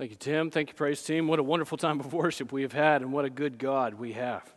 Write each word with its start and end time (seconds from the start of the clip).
Thank 0.00 0.12
you, 0.12 0.16
Tim. 0.16 0.50
Thank 0.50 0.70
you, 0.70 0.74
praise 0.74 1.02
team. 1.02 1.28
What 1.28 1.40
a 1.40 1.42
wonderful 1.42 1.76
time 1.76 2.00
of 2.00 2.14
worship 2.14 2.52
we 2.52 2.62
have 2.62 2.72
had, 2.72 3.02
and 3.02 3.12
what 3.12 3.26
a 3.26 3.28
good 3.28 3.58
God 3.58 3.92
we 3.92 4.14
have. 4.14 4.50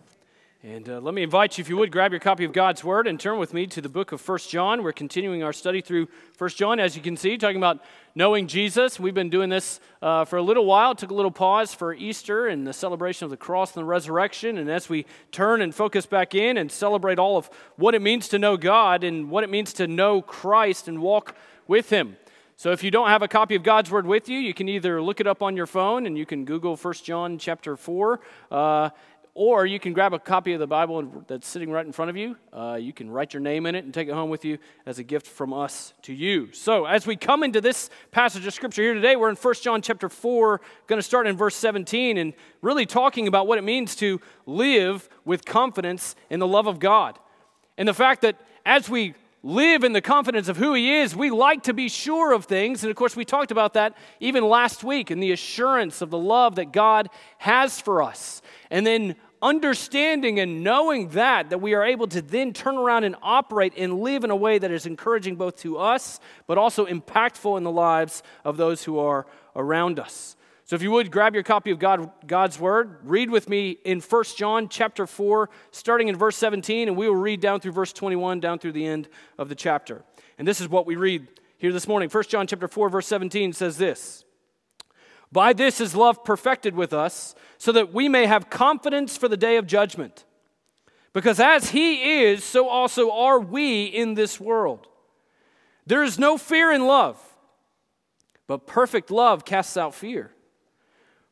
And 0.63 0.87
uh, 0.87 1.01
let 1.01 1.13
me 1.13 1.21
invite 1.21 1.57
you, 1.57 1.63
if 1.63 1.67
you 1.67 1.75
would, 1.75 1.91
grab 1.91 2.13
your 2.13 2.21
copy 2.21 2.45
of 2.45 2.53
God's 2.53 2.81
Word 2.81 3.07
and 3.07 3.19
turn 3.19 3.37
with 3.37 3.53
me 3.53 3.67
to 3.67 3.81
the 3.81 3.89
book 3.89 4.13
of 4.13 4.21
First 4.21 4.49
John. 4.49 4.83
We're 4.83 4.93
continuing 4.93 5.43
our 5.43 5.51
study 5.51 5.81
through 5.81 6.07
First 6.37 6.55
John, 6.55 6.79
as 6.79 6.95
you 6.95 7.01
can 7.01 7.17
see, 7.17 7.37
talking 7.37 7.57
about 7.57 7.83
knowing 8.15 8.47
Jesus. 8.47 9.01
We've 9.01 9.13
been 9.13 9.29
doing 9.29 9.49
this 9.49 9.81
uh, 10.01 10.23
for 10.23 10.37
a 10.37 10.41
little 10.41 10.65
while. 10.65 10.95
Took 10.95 11.11
a 11.11 11.13
little 11.13 11.29
pause 11.29 11.73
for 11.73 11.93
Easter 11.93 12.47
and 12.47 12.65
the 12.65 12.71
celebration 12.71 13.25
of 13.25 13.29
the 13.29 13.35
cross 13.35 13.75
and 13.75 13.81
the 13.81 13.85
resurrection. 13.85 14.57
And 14.57 14.71
as 14.71 14.87
we 14.87 15.05
turn 15.33 15.61
and 15.61 15.75
focus 15.75 16.05
back 16.05 16.33
in 16.33 16.55
and 16.55 16.71
celebrate 16.71 17.19
all 17.19 17.35
of 17.35 17.49
what 17.75 17.95
it 17.95 18.01
means 18.01 18.29
to 18.29 18.39
know 18.39 18.55
God 18.55 19.03
and 19.03 19.29
what 19.29 19.43
it 19.43 19.49
means 19.49 19.73
to 19.73 19.87
know 19.87 20.21
Christ 20.21 20.87
and 20.87 21.01
walk 21.01 21.35
with 21.67 21.89
Him. 21.89 22.15
So 22.55 22.71
if 22.71 22.83
you 22.83 22.91
don't 22.91 23.07
have 23.07 23.23
a 23.23 23.27
copy 23.27 23.55
of 23.55 23.63
God's 23.63 23.89
Word 23.89 24.05
with 24.05 24.29
you, 24.29 24.37
you 24.37 24.53
can 24.53 24.69
either 24.69 25.01
look 25.01 25.19
it 25.19 25.25
up 25.25 25.41
on 25.41 25.57
your 25.57 25.65
phone 25.65 26.05
and 26.05 26.17
you 26.17 26.25
can 26.25 26.45
Google 26.45 26.75
1 26.75 26.93
John 27.03 27.39
chapter 27.39 27.75
4, 27.75 28.19
uh, 28.51 28.89
or 29.33 29.65
you 29.65 29.79
can 29.79 29.93
grab 29.93 30.13
a 30.13 30.19
copy 30.19 30.53
of 30.53 30.59
the 30.59 30.67
Bible 30.67 31.25
that's 31.27 31.47
sitting 31.47 31.71
right 31.71 31.83
in 31.83 31.91
front 31.91 32.11
of 32.11 32.15
you. 32.15 32.37
Uh, 32.53 32.77
you 32.79 32.93
can 32.93 33.09
write 33.09 33.33
your 33.33 33.41
name 33.41 33.65
in 33.65 33.73
it 33.73 33.83
and 33.83 33.91
take 33.91 34.07
it 34.07 34.13
home 34.13 34.29
with 34.29 34.45
you 34.45 34.59
as 34.85 34.99
a 34.99 35.03
gift 35.03 35.25
from 35.25 35.51
us 35.51 35.95
to 36.03 36.13
you. 36.13 36.53
So 36.53 36.85
as 36.85 37.07
we 37.07 37.15
come 37.15 37.41
into 37.41 37.59
this 37.59 37.89
passage 38.11 38.45
of 38.45 38.53
Scripture 38.53 38.83
here 38.83 38.93
today, 38.93 39.15
we're 39.15 39.31
in 39.31 39.35
1 39.35 39.53
John 39.55 39.81
chapter 39.81 40.07
4, 40.07 40.61
going 40.85 40.99
to 40.99 41.03
start 41.03 41.25
in 41.25 41.35
verse 41.35 41.55
17, 41.55 42.19
and 42.19 42.33
really 42.61 42.85
talking 42.85 43.27
about 43.27 43.47
what 43.47 43.57
it 43.57 43.63
means 43.63 43.95
to 43.95 44.21
live 44.45 45.09
with 45.25 45.43
confidence 45.43 46.15
in 46.29 46.39
the 46.39 46.47
love 46.47 46.67
of 46.67 46.77
God. 46.79 47.17
And 47.79 47.87
the 47.87 47.95
fact 47.95 48.21
that 48.21 48.39
as 48.63 48.87
we 48.87 49.15
live 49.43 49.83
in 49.83 49.91
the 49.91 50.01
confidence 50.01 50.47
of 50.47 50.57
who 50.57 50.73
He 50.73 50.95
is, 50.95 51.15
we 51.15 51.29
like 51.29 51.63
to 51.63 51.73
be 51.73 51.89
sure 51.89 52.33
of 52.33 52.45
things. 52.45 52.83
And 52.83 52.89
of 52.89 52.95
course, 52.95 53.15
we 53.15 53.25
talked 53.25 53.51
about 53.51 53.73
that 53.73 53.95
even 54.19 54.43
last 54.43 54.83
week 54.83 55.11
in 55.11 55.19
the 55.19 55.33
assurance 55.33 56.01
of 56.01 56.09
the 56.09 56.17
love 56.17 56.55
that 56.55 56.71
God 56.71 57.09
has 57.39 57.79
for 57.79 58.01
us. 58.01 58.41
And 58.71 58.87
then 58.87 59.15
understanding 59.41 60.39
and 60.39 60.63
knowing 60.63 61.09
that, 61.09 61.49
that 61.49 61.57
we 61.57 61.73
are 61.73 61.83
able 61.83 62.07
to 62.07 62.21
then 62.21 62.53
turn 62.53 62.77
around 62.77 63.03
and 63.03 63.17
operate 63.21 63.73
and 63.75 63.99
live 63.99 64.23
in 64.23 64.31
a 64.31 64.35
way 64.35 64.57
that 64.57 64.71
is 64.71 64.85
encouraging 64.85 65.35
both 65.35 65.57
to 65.57 65.77
us, 65.77 66.21
but 66.47 66.57
also 66.57 66.85
impactful 66.85 67.57
in 67.57 67.63
the 67.63 67.71
lives 67.71 68.23
of 68.45 68.55
those 68.55 68.85
who 68.85 68.97
are 68.97 69.27
around 69.55 69.99
us. 69.99 70.37
So 70.65 70.75
if 70.75 70.81
you 70.81 70.91
would 70.91 71.11
grab 71.11 71.33
your 71.33 71.43
copy 71.43 71.71
of 71.71 71.79
God, 71.79 72.09
God's 72.25 72.57
word, 72.57 72.99
read 73.03 73.29
with 73.29 73.49
me 73.49 73.71
in 73.71 73.99
1 73.99 74.23
John 74.37 74.69
chapter 74.69 75.05
4, 75.05 75.49
starting 75.71 76.07
in 76.07 76.15
verse 76.15 76.37
17, 76.37 76.87
and 76.87 76.95
we 76.95 77.07
will 77.07 77.15
read 77.15 77.41
down 77.41 77.59
through 77.59 77.73
verse 77.73 77.91
21, 77.91 78.39
down 78.39 78.59
through 78.59 78.71
the 78.71 78.85
end 78.85 79.09
of 79.37 79.49
the 79.49 79.55
chapter. 79.55 80.03
And 80.37 80.47
this 80.47 80.61
is 80.61 80.69
what 80.69 80.85
we 80.85 80.95
read 80.95 81.27
here 81.57 81.73
this 81.73 81.87
morning. 81.87 82.09
1 82.09 82.23
John 82.29 82.47
chapter 82.47 82.69
4, 82.69 82.89
verse 82.89 83.07
17 83.07 83.51
says 83.51 83.77
this. 83.77 84.23
By 85.33 85.51
this 85.51 85.81
is 85.81 85.95
love 85.95 86.23
perfected 86.23 86.75
with 86.75 86.93
us, 86.93 87.35
so 87.57 87.71
that 87.73 87.93
we 87.93 88.07
may 88.07 88.25
have 88.25 88.49
confidence 88.49 89.17
for 89.17 89.27
the 89.27 89.37
day 89.37 89.57
of 89.57 89.67
judgment. 89.67 90.23
Because 91.11 91.39
as 91.39 91.71
he 91.71 92.21
is, 92.21 92.43
so 92.43 92.69
also 92.69 93.11
are 93.11 93.39
we 93.39 93.85
in 93.85 94.13
this 94.13 94.39
world. 94.39 94.87
There 95.85 96.03
is 96.03 96.17
no 96.17 96.37
fear 96.37 96.71
in 96.71 96.87
love, 96.87 97.19
but 98.47 98.65
perfect 98.65 99.11
love 99.11 99.43
casts 99.43 99.75
out 99.75 99.93
fear. 99.93 100.31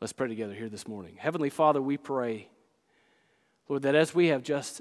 Let's 0.00 0.12
pray 0.12 0.28
together 0.28 0.54
here 0.54 0.68
this 0.68 0.86
morning. 0.86 1.16
Heavenly 1.18 1.50
Father, 1.50 1.82
we 1.82 1.96
pray, 1.96 2.48
Lord, 3.68 3.82
that 3.82 3.96
as 3.96 4.14
we 4.14 4.28
have 4.28 4.44
just 4.44 4.80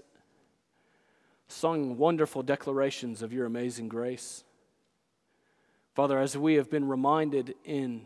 sung 1.48 1.98
wonderful 1.98 2.44
declarations 2.44 3.24
of 3.24 3.34
your 3.34 3.48
amazing 3.48 3.88
grace, 3.88 4.44
Father, 5.96 6.20
as 6.20 6.38
we 6.38 6.54
have 6.54 6.70
been 6.70 6.88
reminded 6.88 7.56
in 7.66 8.06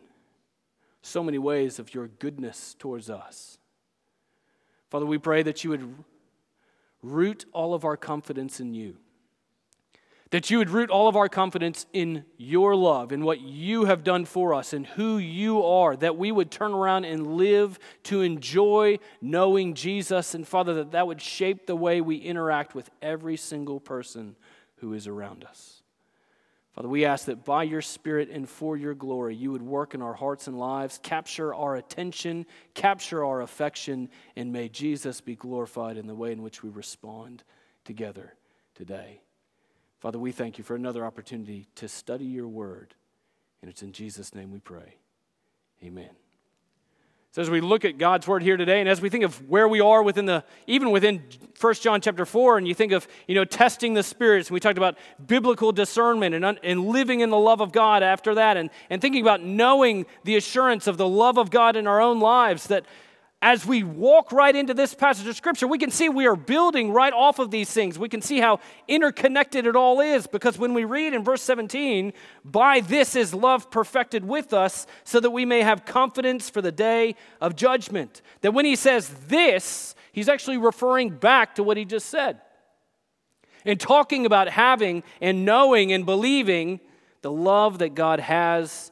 so 1.01 1.21
many 1.21 1.37
ways 1.37 1.79
of 1.79 1.93
your 1.93 2.07
goodness 2.07 2.77
towards 2.79 3.09
us, 3.09 3.57
Father, 4.89 5.05
we 5.05 5.17
pray 5.17 5.43
that 5.43 5.65
you 5.65 5.71
would 5.71 5.93
root 7.03 7.43
all 7.51 7.73
of 7.73 7.83
our 7.83 7.97
confidence 7.97 8.61
in 8.61 8.73
you 8.73 8.95
that 10.31 10.49
you 10.49 10.57
would 10.57 10.69
root 10.69 10.89
all 10.89 11.07
of 11.07 11.15
our 11.15 11.29
confidence 11.29 11.85
in 11.93 12.23
your 12.37 12.75
love, 12.75 13.11
in 13.11 13.23
what 13.23 13.41
you 13.41 13.85
have 13.85 14.03
done 14.03 14.25
for 14.25 14.53
us, 14.53 14.73
and 14.73 14.87
who 14.87 15.17
you 15.17 15.63
are, 15.63 15.95
that 15.97 16.17
we 16.17 16.31
would 16.31 16.49
turn 16.49 16.73
around 16.73 17.05
and 17.05 17.35
live 17.35 17.77
to 18.03 18.21
enjoy 18.21 18.97
knowing 19.21 19.73
Jesus, 19.73 20.33
and 20.33 20.47
Father, 20.47 20.73
that 20.75 20.91
that 20.91 21.05
would 21.05 21.21
shape 21.21 21.67
the 21.67 21.75
way 21.75 21.99
we 22.01 22.15
interact 22.15 22.73
with 22.73 22.89
every 23.01 23.35
single 23.35 23.79
person 23.79 24.35
who 24.77 24.93
is 24.93 25.05
around 25.05 25.43
us. 25.43 25.83
Father, 26.73 26.87
we 26.87 27.03
ask 27.03 27.25
that 27.25 27.43
by 27.43 27.63
your 27.63 27.81
Spirit 27.81 28.29
and 28.31 28.47
for 28.47 28.77
your 28.77 28.93
glory, 28.93 29.35
you 29.35 29.51
would 29.51 29.61
work 29.61 29.93
in 29.93 30.01
our 30.01 30.13
hearts 30.13 30.47
and 30.47 30.57
lives, 30.57 30.97
capture 31.03 31.53
our 31.53 31.75
attention, 31.75 32.45
capture 32.73 33.25
our 33.25 33.41
affection, 33.41 34.07
and 34.37 34.53
may 34.53 34.69
Jesus 34.69 35.19
be 35.19 35.35
glorified 35.35 35.97
in 35.97 36.07
the 36.07 36.15
way 36.15 36.31
in 36.31 36.41
which 36.41 36.63
we 36.63 36.69
respond 36.69 37.43
together 37.83 38.33
today. 38.73 39.19
Father, 40.01 40.17
we 40.17 40.31
thank 40.31 40.57
you 40.57 40.63
for 40.63 40.75
another 40.75 41.05
opportunity 41.05 41.67
to 41.75 41.87
study 41.87 42.25
your 42.25 42.47
word. 42.47 42.95
And 43.61 43.69
it's 43.69 43.83
in 43.83 43.91
Jesus' 43.91 44.33
name 44.33 44.51
we 44.51 44.57
pray. 44.57 44.95
Amen. 45.83 46.09
So 47.33 47.41
as 47.43 47.51
we 47.51 47.61
look 47.61 47.85
at 47.85 47.99
God's 47.99 48.27
word 48.27 48.41
here 48.41 48.57
today, 48.57 48.79
and 48.79 48.89
as 48.89 48.99
we 48.99 49.09
think 49.09 49.23
of 49.23 49.47
where 49.47 49.67
we 49.67 49.79
are 49.79 50.01
within 50.01 50.25
the, 50.25 50.43
even 50.65 50.89
within 50.89 51.21
1 51.59 51.73
John 51.75 52.01
chapter 52.01 52.25
4, 52.25 52.57
and 52.57 52.67
you 52.67 52.73
think 52.73 52.93
of, 52.93 53.07
you 53.27 53.35
know, 53.35 53.45
testing 53.45 53.93
the 53.93 54.01
spirits, 54.01 54.49
and 54.49 54.55
we 54.55 54.59
talked 54.59 54.79
about 54.79 54.97
biblical 55.27 55.71
discernment 55.71 56.33
and, 56.33 56.59
and 56.63 56.87
living 56.87 57.19
in 57.19 57.29
the 57.29 57.37
love 57.37 57.61
of 57.61 57.71
God 57.71 58.01
after 58.01 58.33
that, 58.35 58.57
and, 58.57 58.71
and 58.89 59.01
thinking 59.01 59.21
about 59.21 59.43
knowing 59.43 60.07
the 60.23 60.35
assurance 60.35 60.87
of 60.87 60.97
the 60.97 61.07
love 61.07 61.37
of 61.37 61.51
God 61.51 61.75
in 61.75 61.85
our 61.85 62.01
own 62.01 62.19
lives, 62.19 62.67
that 62.67 62.85
as 63.41 63.65
we 63.65 63.81
walk 63.81 64.31
right 64.31 64.55
into 64.55 64.73
this 64.73 64.93
passage 64.93 65.25
of 65.27 65.35
Scripture, 65.35 65.65
we 65.65 65.79
can 65.79 65.89
see 65.89 66.09
we 66.09 66.27
are 66.27 66.35
building 66.35 66.91
right 66.91 67.11
off 67.11 67.39
of 67.39 67.49
these 67.49 67.71
things. 67.71 67.97
We 67.97 68.07
can 68.07 68.21
see 68.21 68.39
how 68.39 68.59
interconnected 68.87 69.65
it 69.65 69.75
all 69.75 69.99
is 69.99 70.27
because 70.27 70.59
when 70.59 70.75
we 70.75 70.85
read 70.85 71.13
in 71.13 71.23
verse 71.23 71.41
17, 71.41 72.13
by 72.45 72.81
this 72.81 73.15
is 73.15 73.33
love 73.33 73.71
perfected 73.71 74.23
with 74.23 74.53
us, 74.53 74.85
so 75.03 75.19
that 75.19 75.31
we 75.31 75.45
may 75.45 75.63
have 75.63 75.85
confidence 75.85 76.51
for 76.51 76.61
the 76.61 76.71
day 76.71 77.15
of 77.39 77.55
judgment. 77.55 78.21
That 78.41 78.53
when 78.53 78.65
he 78.65 78.75
says 78.75 79.09
this, 79.27 79.95
he's 80.11 80.29
actually 80.29 80.57
referring 80.57 81.09
back 81.09 81.55
to 81.55 81.63
what 81.63 81.77
he 81.77 81.85
just 81.85 82.09
said. 82.09 82.41
And 83.65 83.79
talking 83.79 84.27
about 84.27 84.49
having 84.49 85.01
and 85.19 85.45
knowing 85.45 85.91
and 85.91 86.05
believing 86.05 86.79
the 87.23 87.31
love 87.31 87.79
that 87.79 87.95
God 87.95 88.19
has 88.19 88.91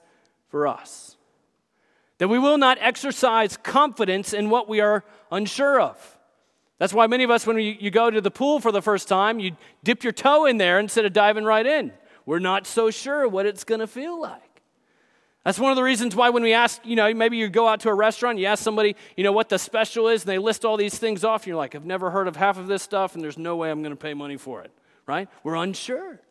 for 0.49 0.67
us. 0.67 1.17
That 2.19 2.27
we 2.27 2.39
will 2.39 2.57
not 2.57 2.77
exercise 2.79 3.57
confidence 3.57 4.33
in 4.33 4.49
what 4.49 4.69
we 4.69 4.79
are 4.79 5.03
unsure 5.31 5.81
of. 5.81 6.17
That's 6.77 6.93
why 6.93 7.07
many 7.07 7.23
of 7.23 7.31
us, 7.31 7.45
when 7.45 7.57
you, 7.57 7.75
you 7.79 7.91
go 7.91 8.09
to 8.09 8.21
the 8.21 8.31
pool 8.31 8.59
for 8.59 8.71
the 8.71 8.81
first 8.81 9.07
time, 9.07 9.39
you 9.39 9.57
dip 9.83 10.03
your 10.03 10.13
toe 10.13 10.45
in 10.45 10.57
there 10.57 10.79
instead 10.79 11.05
of 11.05 11.11
diving 11.11 11.43
right 11.43 11.65
in. 11.65 11.91
We're 12.25 12.39
not 12.39 12.67
so 12.67 12.91
sure 12.91 13.27
what 13.27 13.45
it's 13.45 13.63
going 13.63 13.79
to 13.79 13.87
feel 13.87 14.21
like. 14.21 14.43
That's 15.43 15.57
one 15.57 15.71
of 15.71 15.77
the 15.77 15.83
reasons 15.83 16.15
why 16.15 16.29
when 16.29 16.43
we 16.43 16.53
ask, 16.53 16.79
you 16.85 16.95
know, 16.95 17.13
maybe 17.13 17.37
you 17.37 17.49
go 17.49 17.67
out 17.67 17.79
to 17.81 17.89
a 17.89 17.93
restaurant, 17.93 18.37
you 18.37 18.45
ask 18.45 18.63
somebody, 18.63 18.95
you 19.17 19.23
know, 19.23 19.31
what 19.31 19.49
the 19.49 19.57
special 19.57 20.07
is, 20.09 20.23
and 20.23 20.29
they 20.29 20.37
list 20.37 20.63
all 20.63 20.77
these 20.77 20.97
things 20.97 21.23
off, 21.23 21.41
and 21.41 21.47
you're 21.47 21.57
like, 21.57 21.75
I've 21.75 21.85
never 21.85 22.11
heard 22.11 22.27
of 22.27 22.35
half 22.35 22.57
of 22.57 22.67
this 22.67 22.83
stuff, 22.83 23.15
and 23.15 23.23
there's 23.23 23.37
no 23.37 23.55
way 23.55 23.71
I'm 23.71 23.81
going 23.81 23.95
to 23.95 24.01
pay 24.01 24.13
money 24.13 24.37
for 24.37 24.61
it, 24.61 24.71
right? 25.07 25.27
We're 25.43 25.55
unsure. 25.55 26.21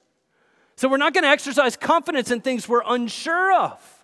So 0.77 0.89
we're 0.89 0.99
not 0.99 1.15
going 1.15 1.25
to 1.25 1.31
exercise 1.31 1.77
confidence 1.77 2.31
in 2.31 2.43
things 2.43 2.69
we're 2.69 2.83
unsure 2.87 3.53
of. 3.55 3.98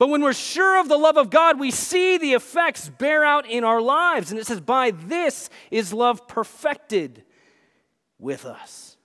But 0.00 0.08
when 0.08 0.22
we're 0.22 0.32
sure 0.32 0.80
of 0.80 0.88
the 0.88 0.96
love 0.96 1.18
of 1.18 1.28
God, 1.28 1.60
we 1.60 1.70
see 1.70 2.16
the 2.16 2.32
effects 2.32 2.88
bear 2.88 3.22
out 3.22 3.46
in 3.46 3.64
our 3.64 3.82
lives. 3.82 4.30
And 4.30 4.40
it 4.40 4.46
says, 4.46 4.58
By 4.58 4.92
this 4.92 5.50
is 5.70 5.92
love 5.92 6.26
perfected 6.26 7.22
with 8.18 8.46
us. 8.46 8.96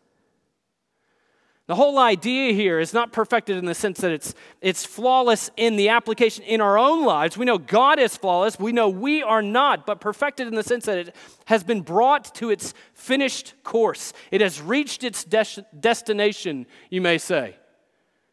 The 1.68 1.76
whole 1.76 2.00
idea 2.00 2.54
here 2.54 2.80
is 2.80 2.94
not 2.94 3.12
perfected 3.12 3.58
in 3.58 3.66
the 3.66 3.76
sense 3.76 4.00
that 4.00 4.12
it's, 4.12 4.34
it's 4.62 4.86
flawless 4.86 5.52
in 5.58 5.76
the 5.76 5.90
application 5.90 6.46
in 6.46 6.62
our 6.62 6.78
own 6.78 7.04
lives. 7.04 7.38
We 7.38 7.46
know 7.46 7.58
God 7.58 8.00
is 8.00 8.16
flawless. 8.16 8.58
We 8.58 8.72
know 8.72 8.88
we 8.88 9.22
are 9.22 9.42
not, 9.42 9.86
but 9.86 10.00
perfected 10.00 10.48
in 10.48 10.56
the 10.56 10.64
sense 10.64 10.86
that 10.86 10.98
it 10.98 11.16
has 11.44 11.62
been 11.62 11.82
brought 11.82 12.34
to 12.36 12.52
its 12.52 12.74
finished 12.94 13.54
course. 13.66 14.14
It 14.32 14.40
has 14.40 14.62
reached 14.62 15.04
its 15.04 15.26
des- 15.26 15.66
destination, 15.78 16.68
you 16.90 17.02
may 17.02 17.18
say. 17.18 17.58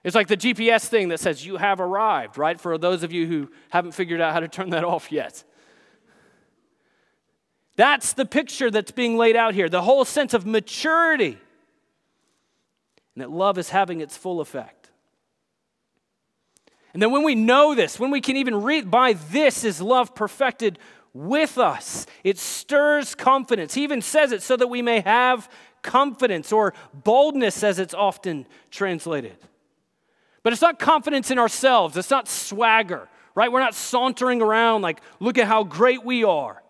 It's 0.04 0.16
like 0.16 0.26
the 0.26 0.37
GPS 0.37 0.87
thing 0.87 1.08
that 1.08 1.20
says 1.20 1.46
you 1.46 1.56
have 1.56 1.81
arrived, 1.81 2.37
right? 2.37 2.60
For 2.60 2.76
those 2.76 3.02
of 3.02 3.12
you 3.12 3.26
who 3.26 3.50
haven't 3.70 3.93
figured 3.93 4.20
out 4.20 4.32
how 4.32 4.40
to 4.40 4.49
turn 4.49 4.70
that 4.70 4.84
off 4.84 5.12
yet. 5.12 5.44
That's 7.76 8.12
the 8.12 8.26
picture 8.26 8.70
that's 8.70 8.90
being 8.90 9.16
laid 9.16 9.37
out 9.37 9.54
here 9.54 9.69
the 9.69 9.82
whole 9.82 10.04
sense 10.04 10.34
of 10.34 10.44
maturity. 10.44 11.38
And 13.14 13.22
that 13.22 13.31
love 13.31 13.58
is 13.58 13.70
having 13.70 14.00
its 14.00 14.16
full 14.16 14.40
effect. 14.40 14.90
And 16.93 17.00
then 17.00 17.10
when 17.10 17.22
we 17.22 17.34
know 17.34 17.75
this, 17.75 17.98
when 17.98 18.10
we 18.10 18.20
can 18.20 18.37
even 18.37 18.62
read, 18.62 18.90
by 18.90 19.14
this 19.14 19.64
is 19.64 19.81
love 19.81 20.14
perfected 20.14 20.78
with 21.14 21.56
us, 21.58 22.06
it 22.25 22.38
stirs 22.38 23.14
confidence. 23.14 23.75
He 23.75 23.82
even 23.82 24.02
says 24.02 24.32
it 24.32 24.43
so 24.43 24.56
that 24.56 24.66
we 24.66 24.82
may 24.82 25.00
have 25.00 25.48
confidence 25.82 26.52
or 26.52 26.75
boldness, 26.93 27.62
as 27.62 27.78
it's 27.78 27.94
often 27.94 28.46
translated. 28.70 29.37
But 30.43 30.53
it's 30.53 30.62
not 30.62 30.79
confidence 30.79 31.31
in 31.31 31.39
ourselves, 31.39 31.97
it's 31.97 32.11
not 32.11 32.29
swagger, 32.29 33.09
right? 33.35 33.50
We're 33.50 33.61
not 33.61 33.75
sauntering 33.75 34.43
around 34.43 34.83
like, 34.83 35.00
look 35.21 35.39
at 35.39 35.47
how 35.47 35.65
great 35.65 36.05
we 36.05 36.25
are. 36.25 36.62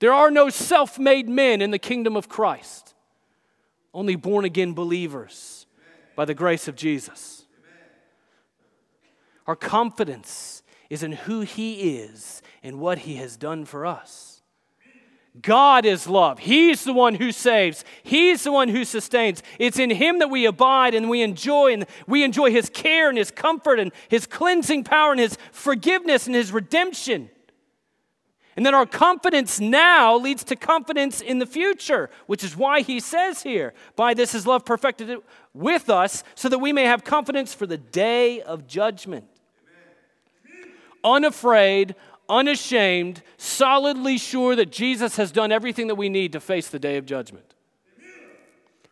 There 0.00 0.12
are 0.12 0.30
no 0.30 0.50
self 0.50 0.98
made 0.98 1.28
men 1.28 1.62
in 1.62 1.70
the 1.70 1.78
kingdom 1.78 2.16
of 2.16 2.28
Christ, 2.28 2.94
only 3.94 4.16
born 4.16 4.44
again 4.44 4.74
believers 4.74 5.66
by 6.14 6.24
the 6.24 6.34
grace 6.34 6.68
of 6.68 6.76
Jesus. 6.76 7.46
Our 9.46 9.56
confidence 9.56 10.62
is 10.90 11.02
in 11.02 11.12
who 11.12 11.40
He 11.40 11.96
is 11.96 12.42
and 12.62 12.80
what 12.80 12.98
He 12.98 13.16
has 13.16 13.36
done 13.36 13.64
for 13.64 13.86
us. 13.86 14.33
God 15.40 15.84
is 15.84 16.06
love. 16.06 16.38
He's 16.38 16.84
the 16.84 16.92
one 16.92 17.16
who 17.16 17.32
saves. 17.32 17.84
He's 18.02 18.44
the 18.44 18.52
one 18.52 18.68
who 18.68 18.84
sustains. 18.84 19.42
It's 19.58 19.78
in 19.78 19.90
Him 19.90 20.20
that 20.20 20.30
we 20.30 20.46
abide 20.46 20.94
and 20.94 21.10
we 21.10 21.22
enjoy, 21.22 21.72
and 21.72 21.86
we 22.06 22.22
enjoy 22.22 22.50
His 22.52 22.70
care 22.70 23.08
and 23.08 23.18
His 23.18 23.32
comfort 23.32 23.80
and 23.80 23.90
His 24.08 24.26
cleansing 24.26 24.84
power 24.84 25.10
and 25.10 25.20
His 25.20 25.36
forgiveness 25.50 26.26
and 26.26 26.36
His 26.36 26.52
redemption. 26.52 27.30
And 28.56 28.64
then 28.64 28.74
our 28.74 28.86
confidence 28.86 29.58
now 29.58 30.16
leads 30.16 30.44
to 30.44 30.56
confidence 30.56 31.20
in 31.20 31.40
the 31.40 31.46
future, 31.46 32.08
which 32.26 32.44
is 32.44 32.56
why 32.56 32.82
he 32.82 33.00
says 33.00 33.42
here, 33.42 33.74
By 33.96 34.14
this 34.14 34.34
is 34.34 34.46
love 34.46 34.64
perfected 34.64 35.18
with 35.52 35.90
us, 35.90 36.22
so 36.36 36.48
that 36.48 36.60
we 36.60 36.72
may 36.72 36.84
have 36.84 37.02
confidence 37.02 37.52
for 37.52 37.66
the 37.66 37.78
day 37.78 38.40
of 38.40 38.68
judgment. 38.68 39.24
Amen. 40.54 40.72
Unafraid, 41.02 41.96
unashamed, 42.28 43.22
solidly 43.36 44.18
sure 44.18 44.56
that 44.56 44.70
Jesus 44.70 45.16
has 45.16 45.32
done 45.32 45.52
everything 45.52 45.88
that 45.88 45.94
we 45.94 46.08
need 46.08 46.32
to 46.32 46.40
face 46.40 46.68
the 46.68 46.78
day 46.78 46.96
of 46.96 47.06
judgment. 47.06 47.54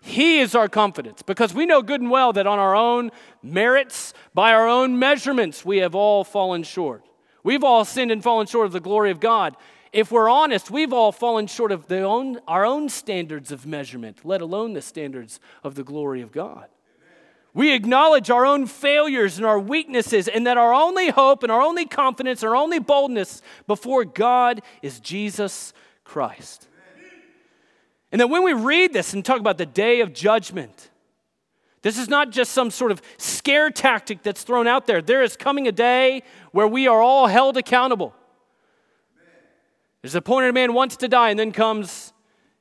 He 0.00 0.40
is 0.40 0.56
our 0.56 0.68
confidence 0.68 1.22
because 1.22 1.54
we 1.54 1.64
know 1.64 1.80
good 1.80 2.00
and 2.00 2.10
well 2.10 2.32
that 2.32 2.46
on 2.46 2.58
our 2.58 2.74
own 2.74 3.12
merits, 3.42 4.12
by 4.34 4.52
our 4.52 4.68
own 4.68 4.98
measurements, 4.98 5.64
we 5.64 5.78
have 5.78 5.94
all 5.94 6.24
fallen 6.24 6.64
short. 6.64 7.04
We've 7.44 7.62
all 7.62 7.84
sinned 7.84 8.10
and 8.10 8.22
fallen 8.22 8.46
short 8.46 8.66
of 8.66 8.72
the 8.72 8.80
glory 8.80 9.12
of 9.12 9.20
God. 9.20 9.56
If 9.92 10.10
we're 10.10 10.28
honest, 10.28 10.70
we've 10.70 10.92
all 10.92 11.12
fallen 11.12 11.46
short 11.46 11.70
of 11.70 11.90
own, 11.92 12.40
our 12.48 12.64
own 12.64 12.88
standards 12.88 13.52
of 13.52 13.64
measurement, 13.64 14.24
let 14.24 14.40
alone 14.40 14.72
the 14.72 14.82
standards 14.82 15.38
of 15.62 15.76
the 15.76 15.84
glory 15.84 16.20
of 16.20 16.32
God. 16.32 16.66
We 17.54 17.74
acknowledge 17.74 18.30
our 18.30 18.46
own 18.46 18.66
failures 18.66 19.36
and 19.36 19.46
our 19.46 19.58
weaknesses, 19.58 20.26
and 20.26 20.46
that 20.46 20.56
our 20.56 20.72
only 20.72 21.10
hope 21.10 21.42
and 21.42 21.52
our 21.52 21.60
only 21.60 21.84
confidence, 21.84 22.42
our 22.42 22.56
only 22.56 22.78
boldness 22.78 23.42
before 23.66 24.04
God 24.04 24.62
is 24.80 25.00
Jesus 25.00 25.74
Christ. 26.02 26.68
And 28.10 28.20
that 28.20 28.28
when 28.28 28.42
we 28.42 28.52
read 28.52 28.92
this 28.92 29.12
and 29.12 29.24
talk 29.24 29.40
about 29.40 29.58
the 29.58 29.66
day 29.66 30.00
of 30.00 30.12
judgment, 30.12 30.90
this 31.82 31.98
is 31.98 32.08
not 32.08 32.30
just 32.30 32.52
some 32.52 32.70
sort 32.70 32.92
of 32.92 33.02
scare 33.16 33.70
tactic 33.70 34.22
that's 34.22 34.44
thrown 34.44 34.66
out 34.66 34.86
there. 34.86 35.02
There 35.02 35.22
is 35.22 35.36
coming 35.36 35.66
a 35.66 35.72
day 35.72 36.22
where 36.52 36.68
we 36.68 36.86
are 36.86 37.00
all 37.00 37.26
held 37.26 37.56
accountable. 37.56 38.14
There's 40.00 40.14
a 40.14 40.22
point 40.22 40.46
a 40.46 40.52
man 40.52 40.72
wants 40.74 40.96
to 40.96 41.08
die, 41.08 41.30
and 41.30 41.38
then 41.38 41.52
comes 41.52 42.12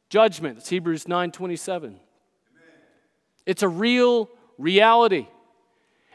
judgment. 0.09 0.59
It's 0.59 0.69
Hebrews 0.69 1.07
9 1.07 1.31
27. 1.31 1.99
It's 3.45 3.63
a 3.63 3.69
real 3.69 4.29
reality. 4.61 5.27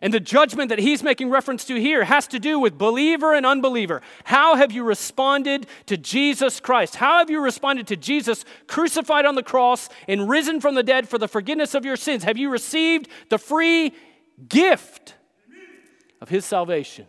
And 0.03 0.13
the 0.13 0.21
judgment 0.21 0.69
that 0.69 0.79
he's 0.79 1.03
making 1.03 1.31
reference 1.31 1.65
to 1.65 1.81
here 1.81 2.05
has 2.05 2.27
to 2.29 2.39
do 2.39 2.59
with 2.59 2.77
believer 2.77 3.35
and 3.35 3.47
unbeliever. 3.47 4.03
How 4.25 4.55
have 4.57 4.71
you 4.71 4.85
responded 4.85 5.67
to 5.87 5.97
Jesus 5.97 6.61
Christ? 6.61 6.97
How 6.97 7.19
have 7.19 7.31
you 7.31 7.41
responded 7.41 7.87
to 7.87 7.97
Jesus 7.97 8.45
crucified 8.67 9.25
on 9.25 9.37
the 9.37 9.43
cross 9.43 9.89
and 10.07 10.29
risen 10.29 10.61
from 10.61 10.75
the 10.75 10.83
dead 10.83 11.09
for 11.09 11.17
the 11.17 11.29
forgiveness 11.29 11.75
of 11.75 11.87
your 11.87 11.97
sins? 11.97 12.25
Have 12.25 12.37
you 12.37 12.51
received 12.51 13.09
the 13.31 13.39
free 13.39 13.95
gift 14.49 15.15
of 16.21 16.29
his 16.29 16.45
salvation? 16.45 17.07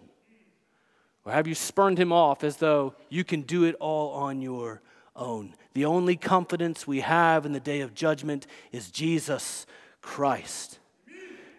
Or 1.25 1.33
have 1.33 1.45
you 1.45 1.55
spurned 1.55 1.97
him 1.97 2.13
off 2.13 2.41
as 2.41 2.55
though 2.55 2.95
you 3.09 3.25
can 3.25 3.41
do 3.41 3.65
it 3.65 3.75
all 3.81 4.11
on 4.11 4.41
your 4.41 4.81
own? 5.13 5.55
The 5.73 5.83
only 5.83 6.15
confidence 6.15 6.87
we 6.87 7.01
have 7.01 7.45
in 7.45 7.51
the 7.51 7.59
day 7.59 7.81
of 7.81 7.93
judgment 7.93 8.47
is 8.71 8.89
Jesus 8.89 9.65
Christ. 10.01 10.79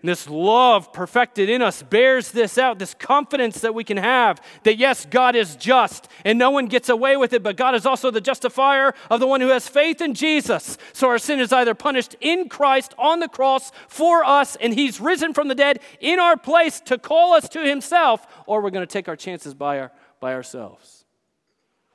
This 0.03 0.29
love 0.31 0.93
perfected 0.93 1.51
in 1.51 1.61
us 1.61 1.83
bears 1.83 2.31
this 2.31 2.57
out, 2.57 2.79
this 2.79 2.95
confidence 2.95 3.61
that 3.61 3.75
we 3.75 3.83
can 3.83 3.97
have 3.97 4.41
that 4.63 4.77
yes, 4.77 5.05
God 5.05 5.35
is 5.35 5.57
just 5.57 6.09
and 6.25 6.39
no 6.39 6.51
one 6.51 6.67
gets 6.67 6.89
away 6.89 7.17
with 7.17 7.33
it, 7.33 7.43
but 7.43 7.57
God 7.57 7.75
is 7.75 7.85
also 7.85 8.11
the 8.11 8.21
justifier 8.21 8.95
of 9.11 9.19
the 9.19 9.27
one 9.27 9.41
who 9.41 9.49
has 9.49 9.67
faith 9.67 10.01
in 10.01 10.15
Jesus. 10.15 10.79
So 10.93 11.09
our 11.09 11.19
sin 11.19 11.41
is 11.41 11.53
either 11.53 11.75
punished 11.75 12.15
in 12.21 12.49
Christ 12.49 12.95
on 12.97 13.19
the 13.19 13.29
cross 13.29 13.73
for 13.89 14.25
us, 14.25 14.57
and 14.57 14.73
He's 14.73 15.01
risen 15.01 15.35
from 15.35 15.49
the 15.49 15.55
dead 15.55 15.81
in 16.01 16.21
our 16.21 16.37
place 16.37 16.81
to 16.83 16.97
call 16.97 17.33
us 17.33 17.49
to 17.51 17.67
Himself, 17.67 18.25
or 18.47 18.63
we're 18.63 18.71
going 18.71 18.87
to 18.87 18.93
take 18.93 19.09
our 19.09 19.17
chances 19.17 19.53
by, 19.53 19.81
our, 19.81 19.93
by 20.21 20.33
ourselves. 20.33 21.05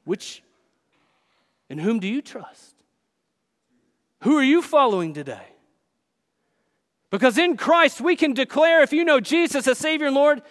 Which, 0.03 0.43
in 1.69 1.77
whom 1.77 1.99
do 2.01 2.07
you 2.07 2.21
trust? 2.21 2.75
Who 4.23 4.37
are 4.37 4.43
you 4.43 4.61
following 4.61 5.13
today? 5.13 5.52
Because 7.13 7.37
in 7.37 7.57
Christ 7.57 8.01
we 8.01 8.15
can 8.15 8.33
declare, 8.33 8.81
if 8.81 8.91
you 8.91 9.05
know 9.05 9.19
Jesus 9.19 9.67
as 9.67 9.77
Savior 9.77 10.07
and 10.07 10.15
Lord, 10.15 10.41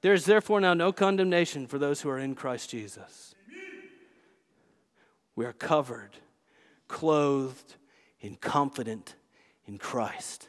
there 0.00 0.12
is 0.12 0.24
therefore 0.24 0.60
now 0.60 0.74
no 0.74 0.90
condemnation 0.90 1.68
for 1.68 1.78
those 1.78 2.00
who 2.00 2.10
are 2.10 2.18
in 2.18 2.34
Christ 2.34 2.68
Jesus. 2.68 3.32
We 5.36 5.44
are 5.44 5.52
covered, 5.52 6.16
clothed, 6.88 7.76
and 8.20 8.40
confident 8.40 9.14
in 9.66 9.78
Christ. 9.78 10.48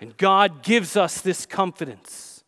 And 0.00 0.16
God 0.16 0.64
gives 0.64 0.96
us 0.96 1.20
this 1.20 1.46
confidence. 1.46 2.42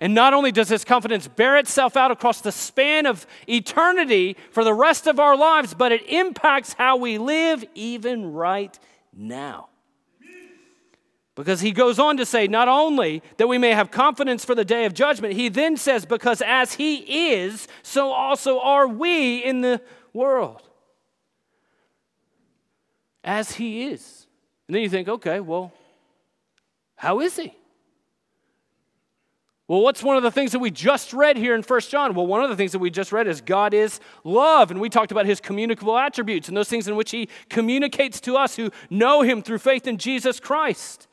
And 0.00 0.14
not 0.14 0.32
only 0.32 0.50
does 0.50 0.68
this 0.68 0.82
confidence 0.82 1.28
bear 1.28 1.58
itself 1.58 1.94
out 1.94 2.10
across 2.10 2.40
the 2.40 2.52
span 2.52 3.04
of 3.04 3.26
eternity 3.46 4.34
for 4.52 4.64
the 4.64 4.72
rest 4.72 5.06
of 5.06 5.20
our 5.20 5.36
lives, 5.36 5.74
but 5.74 5.92
it 5.92 6.08
impacts 6.08 6.72
how 6.72 6.96
we 6.96 7.18
live 7.18 7.66
even 7.74 8.32
right 8.32 8.78
now. 9.12 9.68
Because 11.38 11.60
he 11.60 11.70
goes 11.70 12.00
on 12.00 12.16
to 12.16 12.26
say, 12.26 12.48
not 12.48 12.66
only 12.66 13.22
that 13.36 13.46
we 13.46 13.58
may 13.58 13.70
have 13.70 13.92
confidence 13.92 14.44
for 14.44 14.56
the 14.56 14.64
day 14.64 14.86
of 14.86 14.92
judgment, 14.92 15.34
he 15.34 15.48
then 15.48 15.76
says, 15.76 16.04
because 16.04 16.42
as 16.44 16.74
he 16.74 17.32
is, 17.32 17.68
so 17.84 18.10
also 18.10 18.58
are 18.58 18.88
we 18.88 19.38
in 19.44 19.60
the 19.60 19.80
world. 20.12 20.68
As 23.22 23.52
he 23.52 23.84
is. 23.84 24.26
And 24.66 24.74
then 24.74 24.82
you 24.82 24.88
think, 24.88 25.06
okay, 25.06 25.38
well, 25.38 25.72
how 26.96 27.20
is 27.20 27.36
he? 27.36 27.54
Well, 29.68 29.82
what's 29.82 30.02
one 30.02 30.16
of 30.16 30.24
the 30.24 30.32
things 30.32 30.50
that 30.50 30.58
we 30.58 30.72
just 30.72 31.12
read 31.12 31.36
here 31.36 31.54
in 31.54 31.62
1 31.62 31.80
John? 31.82 32.14
Well, 32.14 32.26
one 32.26 32.42
of 32.42 32.50
the 32.50 32.56
things 32.56 32.72
that 32.72 32.80
we 32.80 32.90
just 32.90 33.12
read 33.12 33.28
is 33.28 33.40
God 33.40 33.74
is 33.74 34.00
love. 34.24 34.72
And 34.72 34.80
we 34.80 34.88
talked 34.88 35.12
about 35.12 35.26
his 35.26 35.40
communicable 35.40 35.96
attributes 35.96 36.48
and 36.48 36.56
those 36.56 36.68
things 36.68 36.88
in 36.88 36.96
which 36.96 37.12
he 37.12 37.28
communicates 37.48 38.20
to 38.22 38.36
us 38.36 38.56
who 38.56 38.72
know 38.90 39.22
him 39.22 39.40
through 39.40 39.58
faith 39.58 39.86
in 39.86 39.98
Jesus 39.98 40.40
Christ 40.40 41.07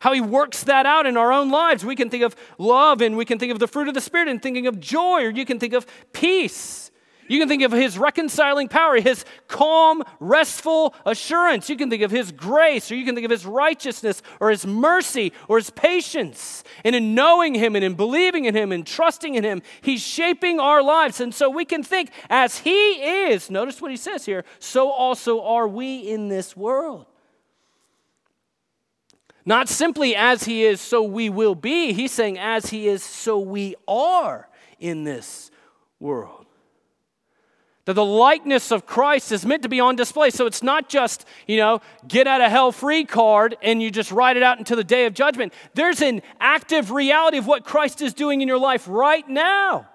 how 0.00 0.12
he 0.12 0.20
works 0.20 0.64
that 0.64 0.86
out 0.86 1.06
in 1.06 1.16
our 1.16 1.32
own 1.32 1.50
lives. 1.50 1.84
We 1.84 1.94
can 1.94 2.10
think 2.10 2.24
of 2.24 2.34
love 2.58 3.00
and 3.00 3.16
we 3.16 3.24
can 3.24 3.38
think 3.38 3.52
of 3.52 3.58
the 3.58 3.68
fruit 3.68 3.88
of 3.88 3.94
the 3.94 4.00
Spirit 4.00 4.28
and 4.28 4.42
thinking 4.42 4.66
of 4.66 4.80
joy, 4.80 5.24
or 5.24 5.30
you 5.30 5.46
can 5.46 5.58
think 5.58 5.72
of 5.72 5.86
peace. 6.12 6.90
You 7.28 7.38
can 7.38 7.48
think 7.48 7.62
of 7.62 7.70
his 7.70 7.96
reconciling 7.96 8.66
power, 8.66 9.00
his 9.00 9.24
calm, 9.46 10.02
restful 10.18 10.96
assurance. 11.06 11.70
You 11.70 11.76
can 11.76 11.88
think 11.88 12.02
of 12.02 12.10
his 12.10 12.32
grace, 12.32 12.90
or 12.90 12.96
you 12.96 13.04
can 13.04 13.14
think 13.14 13.24
of 13.24 13.30
his 13.30 13.46
righteousness, 13.46 14.20
or 14.40 14.50
his 14.50 14.66
mercy, 14.66 15.32
or 15.46 15.58
his 15.58 15.70
patience. 15.70 16.64
And 16.82 16.96
in 16.96 17.14
knowing 17.14 17.54
him 17.54 17.76
and 17.76 17.84
in 17.84 17.94
believing 17.94 18.46
in 18.46 18.56
him 18.56 18.72
and 18.72 18.84
trusting 18.84 19.36
in 19.36 19.44
him, 19.44 19.62
he's 19.80 20.00
shaping 20.02 20.58
our 20.58 20.82
lives. 20.82 21.20
And 21.20 21.32
so 21.32 21.48
we 21.48 21.64
can 21.64 21.84
think, 21.84 22.10
as 22.28 22.58
he 22.58 22.94
is, 22.94 23.48
notice 23.48 23.80
what 23.80 23.92
he 23.92 23.96
says 23.96 24.24
here, 24.24 24.44
so 24.58 24.90
also 24.90 25.40
are 25.40 25.68
we 25.68 25.98
in 25.98 26.30
this 26.30 26.56
world. 26.56 27.06
Not 29.44 29.68
simply 29.68 30.14
as 30.14 30.44
he 30.44 30.64
is, 30.64 30.80
so 30.80 31.02
we 31.02 31.30
will 31.30 31.54
be. 31.54 31.92
He's 31.92 32.12
saying, 32.12 32.38
as 32.38 32.66
he 32.66 32.88
is, 32.88 33.02
so 33.02 33.38
we 33.38 33.74
are 33.88 34.48
in 34.78 35.04
this 35.04 35.50
world. 35.98 36.46
That 37.86 37.94
the 37.94 38.04
likeness 38.04 38.70
of 38.70 38.86
Christ 38.86 39.32
is 39.32 39.46
meant 39.46 39.62
to 39.62 39.68
be 39.68 39.80
on 39.80 39.96
display. 39.96 40.30
So 40.30 40.46
it's 40.46 40.62
not 40.62 40.88
just, 40.88 41.24
you 41.46 41.56
know, 41.56 41.80
get 42.06 42.26
out 42.26 42.40
of 42.40 42.50
hell 42.50 42.72
free 42.72 43.04
card 43.04 43.56
and 43.62 43.82
you 43.82 43.90
just 43.90 44.12
write 44.12 44.36
it 44.36 44.42
out 44.42 44.58
until 44.58 44.76
the 44.76 44.84
day 44.84 45.06
of 45.06 45.14
judgment. 45.14 45.54
There's 45.74 46.02
an 46.02 46.22
active 46.38 46.90
reality 46.90 47.38
of 47.38 47.46
what 47.46 47.64
Christ 47.64 48.02
is 48.02 48.12
doing 48.12 48.42
in 48.42 48.48
your 48.48 48.58
life 48.58 48.86
right 48.86 49.26
now. 49.28 49.88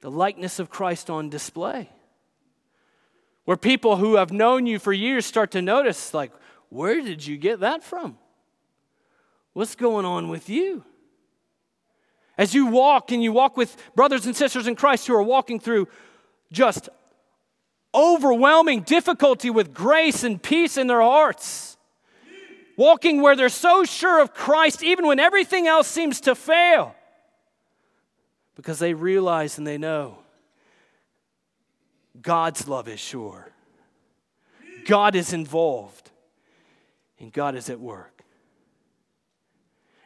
The 0.00 0.10
likeness 0.10 0.58
of 0.60 0.70
Christ 0.70 1.10
on 1.10 1.28
display. 1.28 1.90
Where 3.44 3.56
people 3.56 3.96
who 3.96 4.14
have 4.16 4.32
known 4.32 4.66
you 4.66 4.78
for 4.78 4.92
years 4.92 5.26
start 5.26 5.50
to 5.52 5.62
notice, 5.62 6.14
like, 6.14 6.32
where 6.72 7.02
did 7.02 7.26
you 7.26 7.36
get 7.36 7.60
that 7.60 7.82
from? 7.82 8.16
What's 9.52 9.74
going 9.74 10.06
on 10.06 10.30
with 10.30 10.48
you? 10.48 10.82
As 12.38 12.54
you 12.54 12.64
walk 12.64 13.12
and 13.12 13.22
you 13.22 13.30
walk 13.30 13.58
with 13.58 13.76
brothers 13.94 14.24
and 14.24 14.34
sisters 14.34 14.66
in 14.66 14.74
Christ 14.74 15.06
who 15.06 15.14
are 15.14 15.22
walking 15.22 15.60
through 15.60 15.86
just 16.50 16.88
overwhelming 17.94 18.80
difficulty 18.80 19.50
with 19.50 19.74
grace 19.74 20.24
and 20.24 20.42
peace 20.42 20.78
in 20.78 20.86
their 20.86 21.02
hearts, 21.02 21.76
walking 22.78 23.20
where 23.20 23.36
they're 23.36 23.50
so 23.50 23.84
sure 23.84 24.22
of 24.22 24.32
Christ 24.32 24.82
even 24.82 25.06
when 25.06 25.20
everything 25.20 25.66
else 25.66 25.86
seems 25.86 26.22
to 26.22 26.34
fail, 26.34 26.94
because 28.56 28.78
they 28.78 28.94
realize 28.94 29.58
and 29.58 29.66
they 29.66 29.76
know 29.76 30.20
God's 32.22 32.66
love 32.66 32.88
is 32.88 32.98
sure, 32.98 33.52
God 34.86 35.14
is 35.14 35.34
involved, 35.34 36.11
and 37.22 37.32
God 37.32 37.54
is 37.54 37.70
at 37.70 37.80
work. 37.80 38.24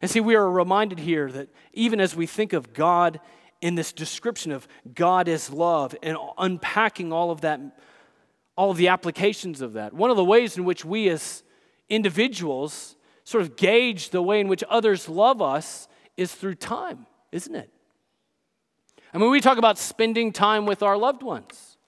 And 0.00 0.10
see, 0.10 0.20
we 0.20 0.36
are 0.36 0.48
reminded 0.48 0.98
here 1.00 1.32
that 1.32 1.48
even 1.72 1.98
as 1.98 2.14
we 2.14 2.26
think 2.26 2.52
of 2.52 2.74
God 2.74 3.18
in 3.62 3.74
this 3.74 3.92
description 3.92 4.52
of 4.52 4.68
God 4.94 5.26
as 5.26 5.50
love 5.50 5.96
and 6.02 6.16
unpacking 6.36 7.12
all 7.12 7.30
of 7.30 7.40
that, 7.40 7.58
all 8.54 8.70
of 8.70 8.76
the 8.76 8.88
applications 8.88 9.62
of 9.62 9.72
that, 9.72 9.94
one 9.94 10.10
of 10.10 10.16
the 10.16 10.24
ways 10.24 10.58
in 10.58 10.64
which 10.64 10.84
we 10.84 11.08
as 11.08 11.42
individuals 11.88 12.96
sort 13.24 13.42
of 13.42 13.56
gauge 13.56 14.10
the 14.10 14.22
way 14.22 14.38
in 14.38 14.46
which 14.46 14.62
others 14.68 15.08
love 15.08 15.40
us 15.40 15.88
is 16.18 16.34
through 16.34 16.54
time, 16.54 17.06
isn't 17.32 17.56
it? 17.56 17.70
I 19.14 19.18
mean, 19.18 19.30
we 19.30 19.40
talk 19.40 19.56
about 19.56 19.78
spending 19.78 20.32
time 20.32 20.66
with 20.66 20.82
our 20.82 20.98
loved 20.98 21.22
ones. 21.22 21.78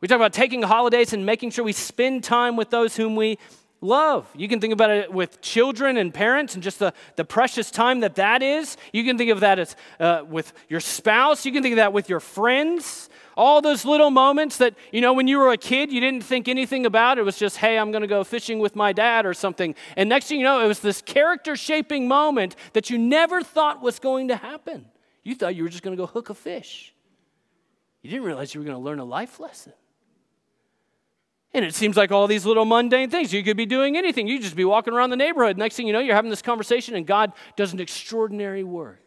We 0.00 0.06
talk 0.06 0.16
about 0.16 0.32
taking 0.32 0.62
holidays 0.62 1.12
and 1.12 1.26
making 1.26 1.50
sure 1.50 1.64
we 1.64 1.72
spend 1.72 2.22
time 2.22 2.56
with 2.56 2.70
those 2.70 2.96
whom 2.96 3.16
we 3.16 3.38
love. 3.84 4.28
You 4.34 4.48
can 4.48 4.60
think 4.60 4.72
about 4.72 4.90
it 4.90 5.12
with 5.12 5.40
children 5.40 5.96
and 5.96 6.12
parents 6.12 6.54
and 6.54 6.62
just 6.62 6.78
the, 6.78 6.92
the 7.16 7.24
precious 7.24 7.70
time 7.70 8.00
that 8.00 8.16
that 8.16 8.42
is. 8.42 8.76
You 8.92 9.04
can 9.04 9.18
think 9.18 9.30
of 9.30 9.40
that 9.40 9.58
as 9.58 9.76
uh, 10.00 10.24
with 10.28 10.52
your 10.68 10.80
spouse. 10.80 11.44
You 11.46 11.52
can 11.52 11.62
think 11.62 11.74
of 11.74 11.76
that 11.76 11.92
with 11.92 12.08
your 12.08 12.20
friends. 12.20 13.08
All 13.36 13.60
those 13.60 13.84
little 13.84 14.10
moments 14.10 14.56
that, 14.58 14.74
you 14.92 15.00
know, 15.00 15.12
when 15.12 15.28
you 15.28 15.38
were 15.38 15.52
a 15.52 15.56
kid, 15.56 15.92
you 15.92 16.00
didn't 16.00 16.24
think 16.24 16.48
anything 16.48 16.86
about. 16.86 17.18
It 17.18 17.22
was 17.22 17.36
just, 17.36 17.58
hey, 17.58 17.78
I'm 17.78 17.90
going 17.90 18.02
to 18.02 18.08
go 18.08 18.24
fishing 18.24 18.58
with 18.58 18.74
my 18.74 18.92
dad 18.92 19.26
or 19.26 19.34
something. 19.34 19.74
And 19.96 20.08
next 20.08 20.26
thing 20.26 20.38
you 20.38 20.44
know, 20.44 20.64
it 20.64 20.68
was 20.68 20.80
this 20.80 21.02
character 21.02 21.56
shaping 21.56 22.08
moment 22.08 22.56
that 22.72 22.90
you 22.90 22.98
never 22.98 23.42
thought 23.42 23.82
was 23.82 23.98
going 23.98 24.28
to 24.28 24.36
happen. 24.36 24.86
You 25.24 25.34
thought 25.34 25.54
you 25.54 25.62
were 25.64 25.68
just 25.68 25.82
going 25.82 25.96
to 25.96 26.00
go 26.00 26.06
hook 26.06 26.30
a 26.30 26.34
fish. 26.34 26.94
You 28.02 28.10
didn't 28.10 28.24
realize 28.24 28.54
you 28.54 28.60
were 28.60 28.66
going 28.66 28.76
to 28.76 28.82
learn 28.82 28.98
a 28.98 29.04
life 29.04 29.40
lesson. 29.40 29.72
And 31.54 31.64
it 31.64 31.72
seems 31.72 31.96
like 31.96 32.10
all 32.10 32.26
these 32.26 32.44
little 32.44 32.64
mundane 32.64 33.10
things. 33.10 33.32
You 33.32 33.44
could 33.44 33.56
be 33.56 33.64
doing 33.64 33.96
anything. 33.96 34.26
You 34.26 34.40
just 34.40 34.56
be 34.56 34.64
walking 34.64 34.92
around 34.92 35.10
the 35.10 35.16
neighborhood. 35.16 35.56
Next 35.56 35.76
thing 35.76 35.86
you 35.86 35.92
know, 35.92 36.00
you're 36.00 36.16
having 36.16 36.30
this 36.30 36.42
conversation, 36.42 36.96
and 36.96 37.06
God 37.06 37.32
does 37.56 37.72
an 37.72 37.78
extraordinary 37.78 38.64
work. 38.64 39.00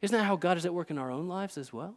Isn't 0.00 0.16
that 0.16 0.24
how 0.24 0.36
God 0.36 0.56
is 0.56 0.64
at 0.64 0.72
work 0.72 0.90
in 0.90 0.96
our 0.96 1.10
own 1.10 1.28
lives 1.28 1.58
as 1.58 1.70
well? 1.70 1.96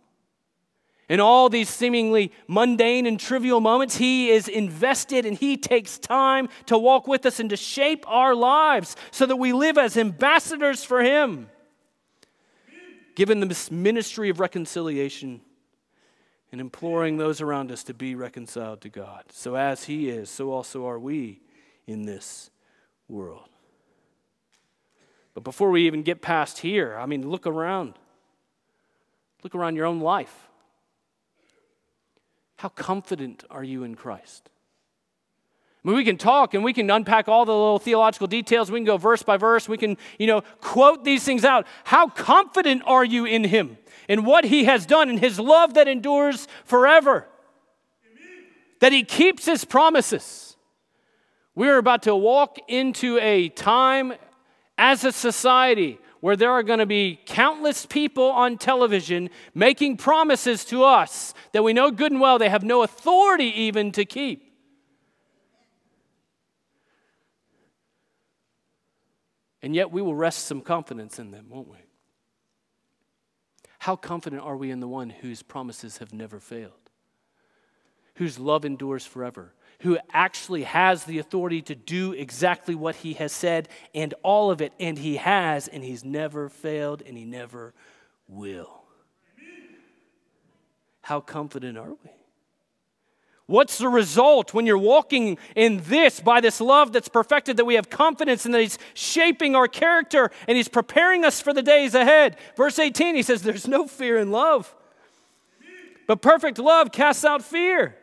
In 1.10 1.22
all 1.22 1.48
these 1.48 1.70
seemingly 1.70 2.34
mundane 2.50 3.06
and 3.06 3.18
trivial 3.18 3.62
moments, 3.62 3.96
He 3.96 4.30
is 4.30 4.50
invested 4.50 5.25
and 5.25 5.38
He 5.38 5.56
takes 5.56 5.98
time 5.98 6.50
to 6.66 6.77
walk 6.77 7.08
with 7.08 7.25
us 7.25 7.39
and 7.39 7.50
to 7.50 7.56
shape 7.56 8.04
our 8.08 8.36
lives 8.36 8.98
so 9.12 9.25
that 9.25 9.38
we 9.38 9.54
live 9.54 9.77
as 9.77 9.96
ambassadors 9.96 10.84
for 10.84 11.01
Him. 11.01 11.50
Given 13.16 13.39
this 13.48 13.72
ministry 13.72 14.30
of 14.30 14.42
reconciliation, 14.42 15.39
and 16.51 16.62
imploring 16.62 17.18
those 17.18 17.42
around 17.42 17.72
us 17.72 17.84
to 17.84 17.94
be 17.94 18.16
reconciled 18.16 18.82
to 18.82 18.89
God. 18.89 19.25
So, 19.32 19.56
as 19.56 19.86
He 19.86 20.10
is, 20.10 20.30
so 20.30 20.51
also 20.51 20.88
are 20.88 21.00
we 21.00 21.42
in 21.86 22.06
this 22.06 22.50
world. 23.08 23.50
But 25.34 25.44
before 25.44 25.70
we 25.70 25.86
even 25.86 26.04
get 26.04 26.22
past 26.22 26.60
here, 26.60 26.98
I 26.98 27.06
mean, 27.06 27.30
look 27.30 27.46
around. 27.46 27.94
Look 29.44 29.54
around 29.54 29.75
your 29.75 29.86
own 29.86 30.00
life. 30.00 30.48
How 32.58 32.70
confident 32.70 33.44
are 33.51 33.63
you 33.63 33.84
in 33.84 33.96
Christ? 33.96 34.50
I 35.84 35.88
mean, 35.88 35.96
we 35.96 36.04
can 36.04 36.18
talk 36.18 36.54
and 36.54 36.63
we 36.63 36.74
can 36.74 36.89
unpack 36.89 37.30
all 37.30 37.46
the 37.46 37.54
little 37.54 37.80
theological 37.80 38.27
details. 38.27 38.72
We 38.72 38.80
can 38.80 38.86
go 38.86 38.98
verse 38.98 39.22
by 39.22 39.38
verse. 39.38 39.70
We 39.70 39.77
can, 39.77 39.96
you 40.18 40.27
know, 40.27 40.42
quote 40.60 41.04
these 41.06 41.24
things 41.24 41.46
out. 41.46 41.68
How 41.84 42.10
confident 42.10 42.82
are 42.86 43.06
you 43.06 43.25
in 43.25 43.44
Him? 43.44 43.77
In 44.07 44.23
what 44.23 44.45
he 44.45 44.65
has 44.65 44.85
done 44.85 45.09
in 45.09 45.17
his 45.17 45.39
love 45.39 45.73
that 45.73 45.87
endures 45.87 46.47
forever. 46.65 47.27
Amen. 48.05 48.45
That 48.79 48.91
he 48.91 49.03
keeps 49.03 49.45
his 49.45 49.65
promises. 49.65 50.55
We're 51.55 51.77
about 51.77 52.03
to 52.03 52.15
walk 52.15 52.57
into 52.67 53.17
a 53.19 53.49
time 53.49 54.13
as 54.77 55.03
a 55.03 55.11
society 55.11 55.99
where 56.19 56.35
there 56.35 56.51
are 56.51 56.63
going 56.63 56.79
to 56.79 56.85
be 56.85 57.19
countless 57.25 57.85
people 57.85 58.25
on 58.25 58.57
television 58.57 59.29
making 59.53 59.97
promises 59.97 60.65
to 60.65 60.83
us 60.83 61.33
that 61.51 61.63
we 61.63 61.73
know 61.73 61.91
good 61.91 62.11
and 62.11 62.21
well 62.21 62.39
they 62.39 62.49
have 62.49 62.63
no 62.63 62.83
authority 62.83 63.45
even 63.61 63.91
to 63.91 64.05
keep. 64.05 64.43
And 69.61 69.75
yet 69.75 69.91
we 69.91 70.01
will 70.01 70.15
rest 70.15 70.45
some 70.45 70.61
confidence 70.61 71.19
in 71.19 71.31
them, 71.31 71.47
won't 71.49 71.67
we? 71.67 71.77
How 73.88 73.96
confident 73.96 74.41
are 74.41 74.58
we 74.58 74.70
in 74.70 74.82
the 74.82 74.88
one 74.89 75.10
whose 75.10 75.41
promises 75.41 76.00
have 76.00 76.12
never 76.12 76.41
failed, 76.41 76.74
whose 78.15 78.38
love 78.38 78.65
endures 78.65 79.06
forever, 79.06 79.53
who 79.79 79.98
actually 80.12 80.63
has 80.63 81.06
the 81.06 81.20
authority 81.20 81.62
to 81.62 81.74
do 81.74 82.12
exactly 82.12 82.75
what 82.75 82.98
he 82.98 83.13
has 83.13 83.32
said 83.32 83.70
and 83.96 84.13
all 84.24 84.51
of 84.51 84.60
it, 84.60 84.74
and 84.77 84.98
he 84.98 85.15
has, 85.15 85.70
and 85.70 85.86
he's 85.86 86.03
never 86.03 86.50
failed, 86.50 87.01
and 87.01 87.17
he 87.17 87.24
never 87.24 87.74
will? 88.27 88.84
How 91.00 91.22
confident 91.22 91.77
are 91.77 91.91
we? 92.03 92.12
What's 93.48 93.77
the 93.77 93.88
result 93.88 94.54
when 94.54 94.66
you're 94.66 94.77
walking 94.77 95.38
in 95.56 95.82
this 95.86 96.20
by 96.20 96.42
this 96.42 96.60
love 96.60 96.92
that's 96.92 97.08
perfected, 97.08 97.56
that 97.58 97.66
we 97.66 97.75
have 97.75 97.89
confidence 97.89 98.46
and 98.46 98.54
that 98.54 98.60
He's 98.60 98.77
shaping 98.94 99.56
our 99.56 99.70
character 99.70 100.32
and 100.50 100.58
He's 100.58 100.68
preparing 100.68 101.24
us 101.24 101.39
for 101.42 101.54
the 101.54 101.63
days 101.63 101.96
ahead? 101.96 102.36
Verse 102.58 102.77
18, 102.77 103.16
He 103.16 103.24
says, 103.24 103.42
There's 103.42 103.68
no 103.68 103.88
fear 103.88 104.18
in 104.18 104.32
love, 104.32 104.75
but 106.08 106.22
perfect 106.22 106.60
love 106.60 106.92
casts 106.92 107.24
out 107.24 107.42
fear. 107.42 107.96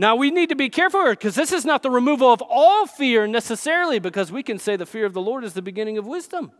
Now, 0.00 0.14
we 0.14 0.30
need 0.30 0.50
to 0.50 0.54
be 0.54 0.68
careful 0.68 1.02
here 1.02 1.10
because 1.10 1.34
this 1.34 1.52
is 1.52 1.64
not 1.64 1.82
the 1.82 1.90
removal 1.90 2.32
of 2.32 2.40
all 2.48 2.86
fear 2.86 3.26
necessarily, 3.26 3.98
because 3.98 4.30
we 4.30 4.44
can 4.44 4.60
say 4.60 4.76
the 4.76 4.86
fear 4.86 5.04
of 5.04 5.12
the 5.12 5.20
Lord 5.20 5.42
is 5.42 5.54
the 5.54 5.62
beginning 5.62 5.98
of 5.98 6.06
wisdom. 6.06 6.52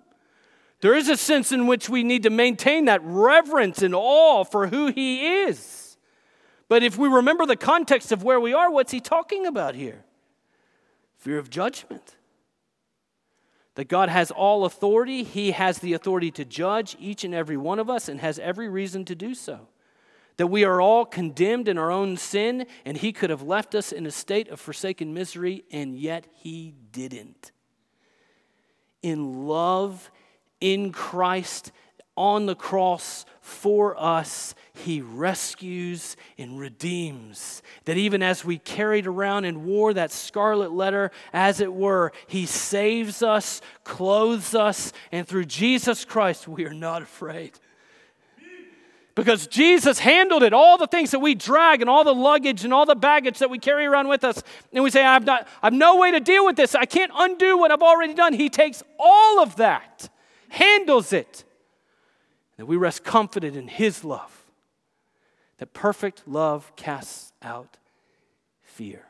There 0.80 0.96
is 0.96 1.08
a 1.08 1.16
sense 1.16 1.52
in 1.52 1.68
which 1.68 1.88
we 1.88 2.02
need 2.02 2.24
to 2.24 2.30
maintain 2.30 2.86
that 2.86 3.00
reverence 3.04 3.82
and 3.82 3.94
awe 3.94 4.42
for 4.42 4.66
who 4.66 4.88
He 4.88 5.42
is. 5.42 5.77
But 6.68 6.82
if 6.82 6.98
we 6.98 7.08
remember 7.08 7.46
the 7.46 7.56
context 7.56 8.12
of 8.12 8.22
where 8.22 8.38
we 8.38 8.52
are, 8.52 8.70
what's 8.70 8.92
he 8.92 9.00
talking 9.00 9.46
about 9.46 9.74
here? 9.74 10.04
Fear 11.16 11.38
of 11.38 11.50
judgment. 11.50 12.14
That 13.74 13.88
God 13.88 14.08
has 14.08 14.30
all 14.30 14.64
authority, 14.64 15.22
He 15.22 15.52
has 15.52 15.78
the 15.78 15.92
authority 15.92 16.30
to 16.32 16.44
judge 16.44 16.96
each 16.98 17.24
and 17.24 17.34
every 17.34 17.56
one 17.56 17.78
of 17.78 17.88
us 17.88 18.08
and 18.08 18.20
has 18.20 18.38
every 18.38 18.68
reason 18.68 19.04
to 19.06 19.14
do 19.14 19.34
so. 19.34 19.68
That 20.36 20.48
we 20.48 20.64
are 20.64 20.80
all 20.80 21.04
condemned 21.04 21.68
in 21.68 21.78
our 21.78 21.90
own 21.90 22.16
sin, 22.16 22.66
and 22.84 22.96
He 22.96 23.12
could 23.12 23.30
have 23.30 23.42
left 23.42 23.74
us 23.74 23.92
in 23.92 24.04
a 24.04 24.10
state 24.10 24.48
of 24.48 24.60
forsaken 24.60 25.14
misery, 25.14 25.64
and 25.70 25.96
yet 25.96 26.26
He 26.32 26.74
didn't. 26.92 27.52
In 29.00 29.46
love, 29.46 30.10
in 30.60 30.90
Christ, 30.92 31.70
on 32.18 32.46
the 32.46 32.56
cross 32.56 33.24
for 33.40 33.98
us, 33.98 34.54
he 34.74 35.00
rescues 35.00 36.16
and 36.36 36.58
redeems. 36.58 37.62
That 37.84 37.96
even 37.96 38.22
as 38.22 38.44
we 38.44 38.58
carried 38.58 39.06
around 39.06 39.44
and 39.44 39.64
wore 39.64 39.94
that 39.94 40.10
scarlet 40.10 40.72
letter, 40.72 41.12
as 41.32 41.60
it 41.60 41.72
were, 41.72 42.12
he 42.26 42.44
saves 42.44 43.22
us, 43.22 43.62
clothes 43.84 44.54
us, 44.54 44.92
and 45.12 45.26
through 45.26 45.46
Jesus 45.46 46.04
Christ, 46.04 46.48
we 46.48 46.66
are 46.66 46.74
not 46.74 47.02
afraid. 47.02 47.52
Because 49.14 49.46
Jesus 49.46 49.98
handled 49.98 50.42
it, 50.42 50.52
all 50.52 50.76
the 50.76 50.86
things 50.86 51.12
that 51.12 51.20
we 51.20 51.34
drag 51.34 51.80
and 51.80 51.88
all 51.88 52.04
the 52.04 52.14
luggage 52.14 52.64
and 52.64 52.74
all 52.74 52.86
the 52.86 52.94
baggage 52.94 53.38
that 53.38 53.50
we 53.50 53.58
carry 53.58 53.86
around 53.86 54.08
with 54.08 54.24
us, 54.24 54.42
and 54.72 54.84
we 54.84 54.90
say, 54.90 55.04
I've, 55.04 55.24
not, 55.24 55.48
I've 55.62 55.72
no 55.72 55.96
way 55.96 56.10
to 56.10 56.20
deal 56.20 56.44
with 56.44 56.56
this. 56.56 56.74
I 56.74 56.84
can't 56.84 57.12
undo 57.14 57.58
what 57.58 57.70
I've 57.70 57.82
already 57.82 58.14
done. 58.14 58.32
He 58.32 58.48
takes 58.48 58.82
all 58.98 59.42
of 59.42 59.56
that, 59.56 60.08
handles 60.48 61.12
it 61.12 61.44
that 62.58 62.66
we 62.66 62.76
rest 62.76 63.04
confident 63.04 63.56
in 63.56 63.68
His 63.68 64.04
love. 64.04 64.44
that 65.58 65.72
perfect 65.72 66.22
love 66.26 66.72
casts 66.76 67.32
out 67.42 67.78
fear. 68.62 69.04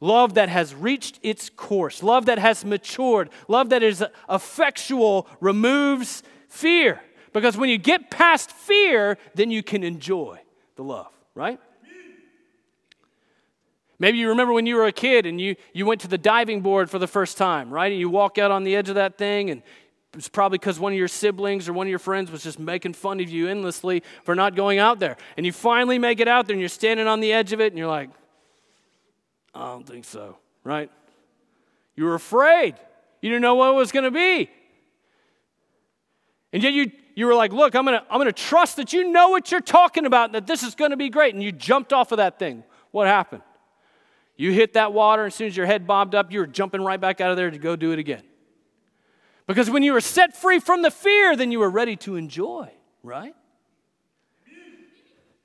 Love 0.00 0.34
that 0.34 0.48
has 0.48 0.74
reached 0.74 1.18
its 1.22 1.48
course, 1.48 2.02
love 2.02 2.26
that 2.26 2.38
has 2.38 2.64
matured, 2.64 3.30
love 3.48 3.70
that 3.70 3.82
is 3.82 4.04
effectual 4.28 5.26
removes 5.40 6.22
fear. 6.48 7.00
Because 7.32 7.56
when 7.56 7.70
you 7.70 7.78
get 7.78 8.10
past 8.10 8.50
fear, 8.50 9.16
then 9.34 9.50
you 9.50 9.62
can 9.62 9.82
enjoy 9.82 10.40
the 10.76 10.84
love, 10.84 11.12
right? 11.34 11.58
Maybe 13.98 14.18
you 14.18 14.28
remember 14.28 14.52
when 14.52 14.66
you 14.66 14.74
were 14.74 14.86
a 14.86 14.92
kid 14.92 15.24
and 15.24 15.40
you, 15.40 15.54
you 15.72 15.86
went 15.86 16.00
to 16.02 16.08
the 16.08 16.18
diving 16.18 16.60
board 16.60 16.90
for 16.90 16.98
the 16.98 17.06
first 17.06 17.38
time, 17.38 17.70
right? 17.70 17.90
And 17.90 18.00
you 18.00 18.10
walk 18.10 18.38
out 18.38 18.50
on 18.50 18.64
the 18.64 18.74
edge 18.74 18.88
of 18.88 18.96
that 18.96 19.16
thing, 19.16 19.50
and 19.50 19.62
it's 20.14 20.28
probably 20.28 20.58
because 20.58 20.78
one 20.78 20.92
of 20.92 20.98
your 20.98 21.08
siblings 21.08 21.68
or 21.68 21.72
one 21.72 21.86
of 21.86 21.90
your 21.90 21.98
friends 21.98 22.30
was 22.30 22.42
just 22.42 22.58
making 22.58 22.94
fun 22.94 23.20
of 23.20 23.28
you 23.28 23.48
endlessly 23.48 24.02
for 24.24 24.34
not 24.34 24.54
going 24.54 24.78
out 24.78 24.98
there. 24.98 25.16
And 25.36 25.44
you 25.44 25.52
finally 25.52 25.98
make 25.98 26.20
it 26.20 26.28
out 26.28 26.46
there 26.46 26.54
and 26.54 26.60
you're 26.60 26.68
standing 26.68 27.06
on 27.06 27.20
the 27.20 27.32
edge 27.32 27.52
of 27.52 27.60
it 27.60 27.72
and 27.72 27.78
you're 27.78 27.88
like, 27.88 28.10
I 29.54 29.66
don't 29.66 29.86
think 29.86 30.04
so, 30.04 30.38
right? 30.62 30.90
You 31.96 32.04
were 32.04 32.14
afraid. 32.14 32.74
You 33.20 33.30
didn't 33.30 33.42
know 33.42 33.54
what 33.54 33.70
it 33.70 33.74
was 33.74 33.92
going 33.92 34.04
to 34.04 34.10
be. 34.10 34.50
And 36.52 36.62
yet 36.62 36.72
you, 36.72 36.92
you 37.14 37.26
were 37.26 37.34
like, 37.34 37.52
look, 37.52 37.74
I'm 37.74 37.84
going 37.84 37.98
to 37.98 38.06
I'm 38.10 38.18
going 38.18 38.26
to 38.26 38.32
trust 38.32 38.76
that 38.76 38.92
you 38.92 39.10
know 39.10 39.30
what 39.30 39.50
you're 39.50 39.60
talking 39.60 40.06
about 40.06 40.26
and 40.26 40.34
that 40.34 40.46
this 40.46 40.62
is 40.62 40.74
going 40.74 40.90
to 40.90 40.96
be 40.96 41.08
great. 41.08 41.34
And 41.34 41.42
you 41.42 41.52
jumped 41.52 41.92
off 41.92 42.12
of 42.12 42.18
that 42.18 42.38
thing. 42.38 42.64
What 42.90 43.06
happened? 43.06 43.42
You 44.36 44.50
hit 44.50 44.72
that 44.72 44.92
water, 44.92 45.22
and 45.22 45.30
as 45.30 45.34
soon 45.36 45.46
as 45.46 45.56
your 45.56 45.66
head 45.66 45.86
bobbed 45.86 46.14
up, 46.14 46.32
you 46.32 46.40
were 46.40 46.46
jumping 46.46 46.82
right 46.82 47.00
back 47.00 47.20
out 47.20 47.30
of 47.30 47.36
there 47.36 47.50
to 47.50 47.58
go 47.58 47.76
do 47.76 47.92
it 47.92 48.00
again. 48.00 48.22
Because 49.46 49.68
when 49.68 49.82
you 49.82 49.92
were 49.92 50.00
set 50.00 50.36
free 50.36 50.58
from 50.58 50.82
the 50.82 50.90
fear, 50.90 51.36
then 51.36 51.52
you 51.52 51.58
were 51.58 51.70
ready 51.70 51.96
to 51.96 52.16
enjoy, 52.16 52.70
right? 53.02 53.34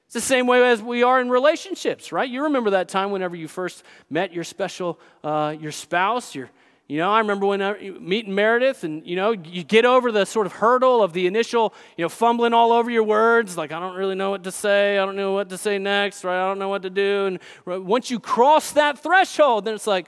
It's 0.05 0.13
the 0.15 0.21
same 0.21 0.47
way 0.47 0.67
as 0.67 0.81
we 0.81 1.03
are 1.03 1.21
in 1.21 1.29
relationships, 1.29 2.11
right? 2.11 2.27
You 2.27 2.45
remember 2.45 2.71
that 2.71 2.89
time 2.89 3.11
whenever 3.11 3.35
you 3.35 3.47
first 3.47 3.83
met 4.09 4.33
your 4.33 4.43
special, 4.43 4.99
uh, 5.23 5.55
your 5.59 5.71
spouse, 5.71 6.33
your, 6.33 6.49
you 6.87 6.97
know, 6.97 7.11
I 7.11 7.19
remember 7.19 7.45
when 7.45 7.61
I, 7.61 7.91
meeting 7.99 8.33
Meredith, 8.33 8.83
and 8.83 9.05
you 9.05 9.15
know, 9.15 9.33
you 9.33 9.63
get 9.63 9.85
over 9.85 10.11
the 10.11 10.25
sort 10.25 10.47
of 10.47 10.53
hurdle 10.53 11.03
of 11.03 11.13
the 11.13 11.27
initial, 11.27 11.75
you 11.95 12.03
know, 12.03 12.09
fumbling 12.09 12.53
all 12.53 12.71
over 12.71 12.89
your 12.89 13.03
words, 13.03 13.55
like 13.55 13.71
I 13.71 13.79
don't 13.79 13.95
really 13.95 14.15
know 14.15 14.31
what 14.31 14.43
to 14.45 14.51
say, 14.51 14.97
I 14.97 15.05
don't 15.05 15.15
know 15.15 15.33
what 15.33 15.49
to 15.49 15.59
say 15.59 15.77
next, 15.77 16.23
right? 16.23 16.43
I 16.43 16.47
don't 16.47 16.57
know 16.57 16.69
what 16.69 16.81
to 16.81 16.89
do. 16.89 17.27
And 17.27 17.85
once 17.85 18.09
you 18.09 18.19
cross 18.19 18.71
that 18.71 18.97
threshold, 18.97 19.65
then 19.65 19.75
it's 19.75 19.85
like, 19.85 20.07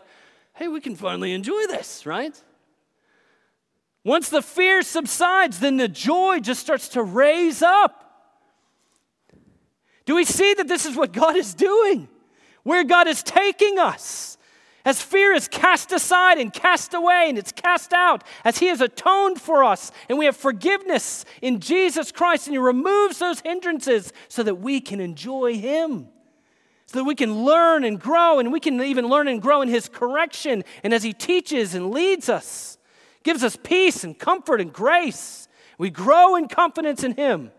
hey, 0.56 0.68
we 0.68 0.82
can 0.82 0.96
finally 0.96 1.34
enjoy 1.34 1.68
this, 1.68 2.08
right? 2.08 2.42
Once 4.04 4.30
the 4.30 4.42
fear 4.42 4.82
subsides, 4.82 5.60
then 5.60 5.78
the 5.78 5.88
joy 5.88 6.40
just 6.40 6.62
starts 6.62 6.90
to 6.90 7.04
raise 7.04 7.62
up. 7.62 7.98
Do 10.06 10.16
we 10.16 10.26
see 10.26 10.54
that 10.56 10.68
this 10.68 10.86
is 10.86 10.96
what 10.96 11.14
God 11.14 11.36
is 11.36 11.54
doing? 11.54 12.08
Where 12.64 12.84
God 12.84 13.08
is 13.08 13.22
taking 13.24 13.78
us? 13.78 14.38
As 14.84 15.00
fear 15.00 15.34
is 15.34 15.48
cast 15.48 15.92
aside 15.92 16.40
and 16.40 16.52
cast 16.52 16.96
away 16.96 17.28
and 17.30 17.38
it's 17.38 17.52
cast 17.52 17.94
out, 17.94 18.24
as 18.44 18.58
He 18.58 18.68
has 18.68 18.82
atoned 18.82 19.40
for 19.40 19.64
us 19.64 19.92
and 20.10 20.18
we 20.18 20.26
have 20.26 20.36
forgiveness 20.36 21.24
in 21.42 21.60
Jesus 21.60 22.12
Christ, 22.12 22.48
and 22.48 22.56
He 22.56 22.58
removes 22.58 23.20
those 23.20 23.42
hindrances 23.42 24.12
so 24.28 24.42
that 24.42 24.56
we 24.56 24.82
can 24.82 25.00
enjoy 25.00 25.56
Him, 25.56 26.08
so 26.88 26.98
that 26.98 27.04
we 27.04 27.14
can 27.14 27.46
learn 27.46 27.84
and 27.84 28.00
grow, 28.00 28.40
and 28.40 28.52
we 28.52 28.60
can 28.60 28.82
even 28.82 29.08
learn 29.08 29.28
and 29.28 29.40
grow 29.40 29.62
in 29.62 29.70
His 29.70 29.88
correction 29.88 30.64
and 30.84 30.96
as 30.96 31.04
He 31.04 31.14
teaches 31.14 31.76
and 31.76 31.92
leads 31.92 32.28
us, 32.28 32.80
gives 33.24 33.44
us 33.44 33.58
peace 33.62 34.04
and 34.04 34.18
comfort 34.18 34.62
and 34.62 34.72
grace. 34.72 35.48
We 35.78 35.90
grow 35.90 36.36
in 36.36 36.48
confidence 36.48 37.04
in 37.04 37.16
Him. 37.16 37.52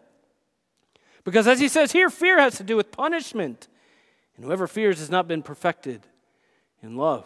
Because 1.24 1.46
as 1.46 1.60
he 1.60 1.68
says 1.68 1.92
here, 1.92 2.10
fear 2.10 2.40
has 2.40 2.56
to 2.56 2.64
do 2.64 2.76
with 2.76 2.90
punishment. 2.90 3.68
And 4.36 4.44
whoever 4.44 4.66
fears 4.66 4.98
has 4.98 5.10
not 5.10 5.28
been 5.28 5.42
perfected 5.42 6.06
in 6.82 6.96
love. 6.96 7.24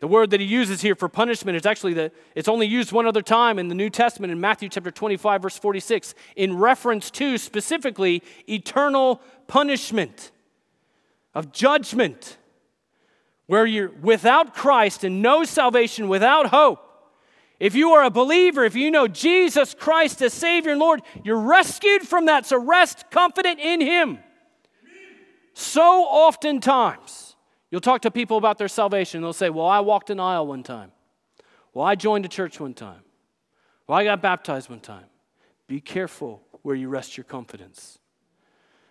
The 0.00 0.08
word 0.08 0.30
that 0.30 0.40
he 0.40 0.46
uses 0.46 0.82
here 0.82 0.94
for 0.94 1.08
punishment 1.08 1.56
is 1.56 1.64
actually 1.64 1.94
that 1.94 2.12
it's 2.34 2.48
only 2.48 2.66
used 2.66 2.92
one 2.92 3.06
other 3.06 3.22
time 3.22 3.58
in 3.58 3.68
the 3.68 3.74
New 3.74 3.88
Testament 3.88 4.30
in 4.32 4.38
Matthew 4.38 4.68
chapter 4.68 4.90
25 4.90 5.40
verse 5.40 5.56
46 5.56 6.14
in 6.36 6.58
reference 6.58 7.10
to 7.12 7.38
specifically 7.38 8.22
eternal 8.46 9.22
punishment 9.46 10.30
of 11.34 11.52
judgment 11.52 12.36
where 13.46 13.66
you're 13.66 13.90
without 13.90 14.54
Christ 14.54 15.04
and 15.04 15.22
no 15.22 15.44
salvation 15.44 16.08
without 16.08 16.48
hope 16.48 16.84
if 17.60 17.74
you 17.74 17.92
are 17.92 18.04
a 18.04 18.10
believer, 18.10 18.64
if 18.64 18.74
you 18.74 18.90
know 18.90 19.06
Jesus 19.06 19.74
Christ 19.74 20.20
as 20.22 20.32
Savior 20.32 20.72
and 20.72 20.80
Lord, 20.80 21.02
you're 21.22 21.38
rescued 21.38 22.02
from 22.02 22.26
that. 22.26 22.46
So 22.46 22.58
rest 22.58 23.10
confident 23.10 23.60
in 23.60 23.80
Him. 23.80 24.18
So 25.54 25.82
oftentimes, 26.04 27.36
you'll 27.70 27.80
talk 27.80 28.02
to 28.02 28.10
people 28.10 28.36
about 28.38 28.58
their 28.58 28.68
salvation. 28.68 29.22
They'll 29.22 29.32
say, 29.32 29.50
Well, 29.50 29.66
I 29.66 29.80
walked 29.80 30.10
an 30.10 30.18
aisle 30.18 30.48
one 30.48 30.64
time. 30.64 30.90
Well, 31.72 31.86
I 31.86 31.94
joined 31.94 32.24
a 32.24 32.28
church 32.28 32.58
one 32.58 32.74
time. 32.74 33.02
Well, 33.86 33.98
I 33.98 34.04
got 34.04 34.20
baptized 34.20 34.68
one 34.68 34.80
time. 34.80 35.06
Be 35.68 35.80
careful 35.80 36.42
where 36.62 36.74
you 36.74 36.88
rest 36.88 37.16
your 37.16 37.24
confidence. 37.24 37.98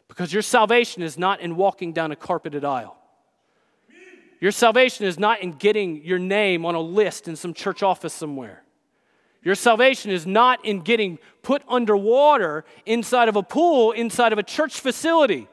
Because 0.08 0.32
your 0.32 0.42
salvation 0.42 1.02
is 1.02 1.18
not 1.18 1.42
in 1.42 1.56
walking 1.56 1.92
down 1.92 2.12
a 2.12 2.16
carpeted 2.16 2.64
aisle. 2.64 2.98
Your 4.44 4.52
salvation 4.52 5.06
is 5.06 5.18
not 5.18 5.42
in 5.42 5.54
getting 5.54 6.04
your 6.04 6.20
name 6.20 6.66
on 6.66 6.76
a 6.76 6.82
list 6.82 7.30
in 7.30 7.38
some 7.38 7.54
church 7.54 7.82
office 7.82 8.12
somewhere. 8.12 8.62
Your 9.42 9.56
salvation 9.56 10.12
is 10.12 10.28
not 10.28 10.66
in 10.66 10.82
getting 10.82 11.18
put 11.44 11.62
underwater 11.66 12.66
inside 12.86 13.30
of 13.30 13.38
a 13.38 13.42
pool, 13.42 13.94
inside 13.94 14.34
of 14.34 14.40
a 14.40 14.44
church 14.44 14.82
facility. 14.82 15.48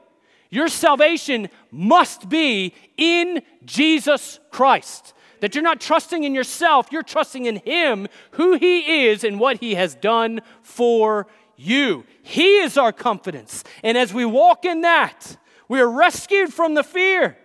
Your 0.50 0.66
salvation 0.66 1.50
must 1.70 2.28
be 2.28 2.74
in 2.96 3.42
Jesus 3.64 4.40
Christ. 4.50 5.14
That 5.38 5.54
you're 5.54 5.62
not 5.62 5.80
trusting 5.80 6.24
in 6.24 6.34
yourself, 6.34 6.88
you're 6.90 7.04
trusting 7.04 7.46
in 7.46 7.58
Him, 7.64 8.08
who 8.32 8.56
He 8.56 9.06
is, 9.06 9.22
and 9.22 9.38
what 9.38 9.58
He 9.58 9.76
has 9.76 9.94
done 9.94 10.40
for 10.62 11.28
you. 11.54 12.04
He 12.22 12.56
is 12.56 12.76
our 12.76 12.90
confidence. 12.90 13.62
And 13.84 13.96
as 13.96 14.12
we 14.12 14.24
walk 14.24 14.64
in 14.64 14.80
that, 14.80 15.36
we 15.68 15.80
are 15.80 15.88
rescued 15.88 16.52
from 16.52 16.74
the 16.74 16.82
fear. 16.82 17.36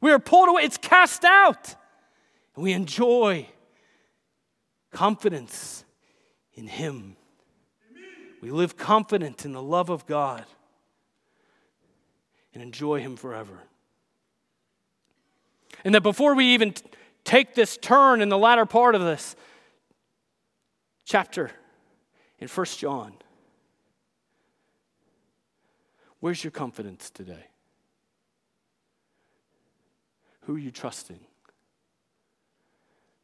We 0.00 0.12
are 0.12 0.18
pulled 0.18 0.48
away, 0.48 0.62
it's 0.62 0.78
cast 0.78 1.24
out. 1.24 1.74
And 2.54 2.64
we 2.64 2.72
enjoy 2.72 3.48
confidence 4.90 5.84
in 6.54 6.66
Him. 6.66 7.16
We 8.40 8.50
live 8.50 8.76
confident 8.76 9.44
in 9.44 9.52
the 9.52 9.62
love 9.62 9.90
of 9.90 10.06
God 10.06 10.44
and 12.54 12.62
enjoy 12.62 13.00
Him 13.00 13.16
forever. 13.16 13.60
And 15.84 15.94
that 15.94 16.02
before 16.02 16.34
we 16.34 16.46
even 16.54 16.74
take 17.24 17.54
this 17.54 17.76
turn 17.76 18.20
in 18.20 18.28
the 18.28 18.38
latter 18.38 18.66
part 18.66 18.94
of 18.94 19.02
this 19.02 19.36
chapter 21.04 21.50
in 22.38 22.48
1 22.48 22.66
John, 22.66 23.14
where's 26.20 26.42
your 26.42 26.50
confidence 26.50 27.10
today? 27.10 27.46
Who 30.48 30.56
are 30.56 30.58
you 30.58 30.70
trusting? 30.70 31.20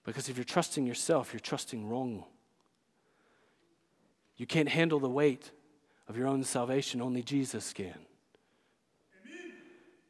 Because 0.05 0.29
if 0.29 0.37
you're 0.37 0.45
trusting 0.45 0.87
yourself, 0.87 1.33
you're 1.33 1.41
trusting 1.41 1.89
wrong. 1.89 2.25
You 4.37 4.45
can't 4.45 4.69
handle 4.69 5.01
the 5.01 5.09
weight 5.09 5.51
of 6.07 6.19
your 6.19 6.27
own 6.27 6.45
salvation, 6.45 7.01
only 7.01 7.23
Jesus 7.23 7.73
can. 7.73 7.95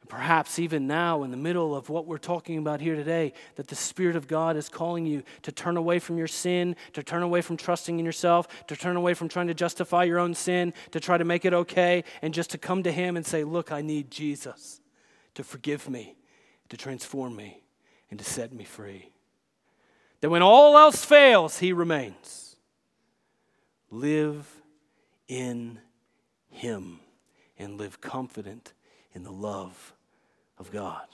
Perhaps 0.09 0.59
even 0.59 0.87
now, 0.87 1.23
in 1.23 1.31
the 1.31 1.37
middle 1.37 1.73
of 1.73 1.87
what 1.87 2.05
we're 2.05 2.17
talking 2.17 2.57
about 2.57 2.81
here 2.81 2.97
today, 2.97 3.31
that 3.55 3.69
the 3.69 3.77
Spirit 3.77 4.17
of 4.17 4.27
God 4.27 4.57
is 4.57 4.67
calling 4.67 5.05
you 5.05 5.23
to 5.43 5.53
turn 5.53 5.77
away 5.77 5.99
from 5.99 6.17
your 6.17 6.27
sin, 6.27 6.75
to 6.91 7.01
turn 7.01 7.23
away 7.23 7.39
from 7.39 7.55
trusting 7.55 7.97
in 7.97 8.03
yourself, 8.03 8.67
to 8.67 8.75
turn 8.75 8.97
away 8.97 9.13
from 9.13 9.29
trying 9.29 9.47
to 9.47 9.53
justify 9.53 10.03
your 10.03 10.19
own 10.19 10.33
sin, 10.33 10.73
to 10.91 10.99
try 10.99 11.17
to 11.17 11.23
make 11.23 11.45
it 11.45 11.53
okay, 11.53 12.03
and 12.21 12.33
just 12.33 12.49
to 12.49 12.57
come 12.57 12.83
to 12.83 12.91
Him 12.91 13.15
and 13.15 13.25
say, 13.25 13.45
Look, 13.45 13.71
I 13.71 13.81
need 13.81 14.11
Jesus 14.11 14.81
to 15.35 15.45
forgive 15.45 15.89
me 15.89 16.17
to 16.69 16.77
transform 16.77 17.35
me 17.35 17.61
and 18.09 18.19
to 18.19 18.25
set 18.25 18.53
me 18.53 18.63
free. 18.63 19.09
That 20.21 20.29
when 20.29 20.41
all 20.41 20.77
else 20.77 21.03
fails, 21.03 21.59
He 21.59 21.73
remains. 21.73 22.55
Live 23.89 24.61
in 25.27 25.79
Him 26.49 26.99
and 27.57 27.77
live 27.77 28.01
confident 28.01 28.73
in 29.13 29.23
the 29.23 29.31
love 29.31 29.93
of 30.57 30.71
God. 30.71 31.05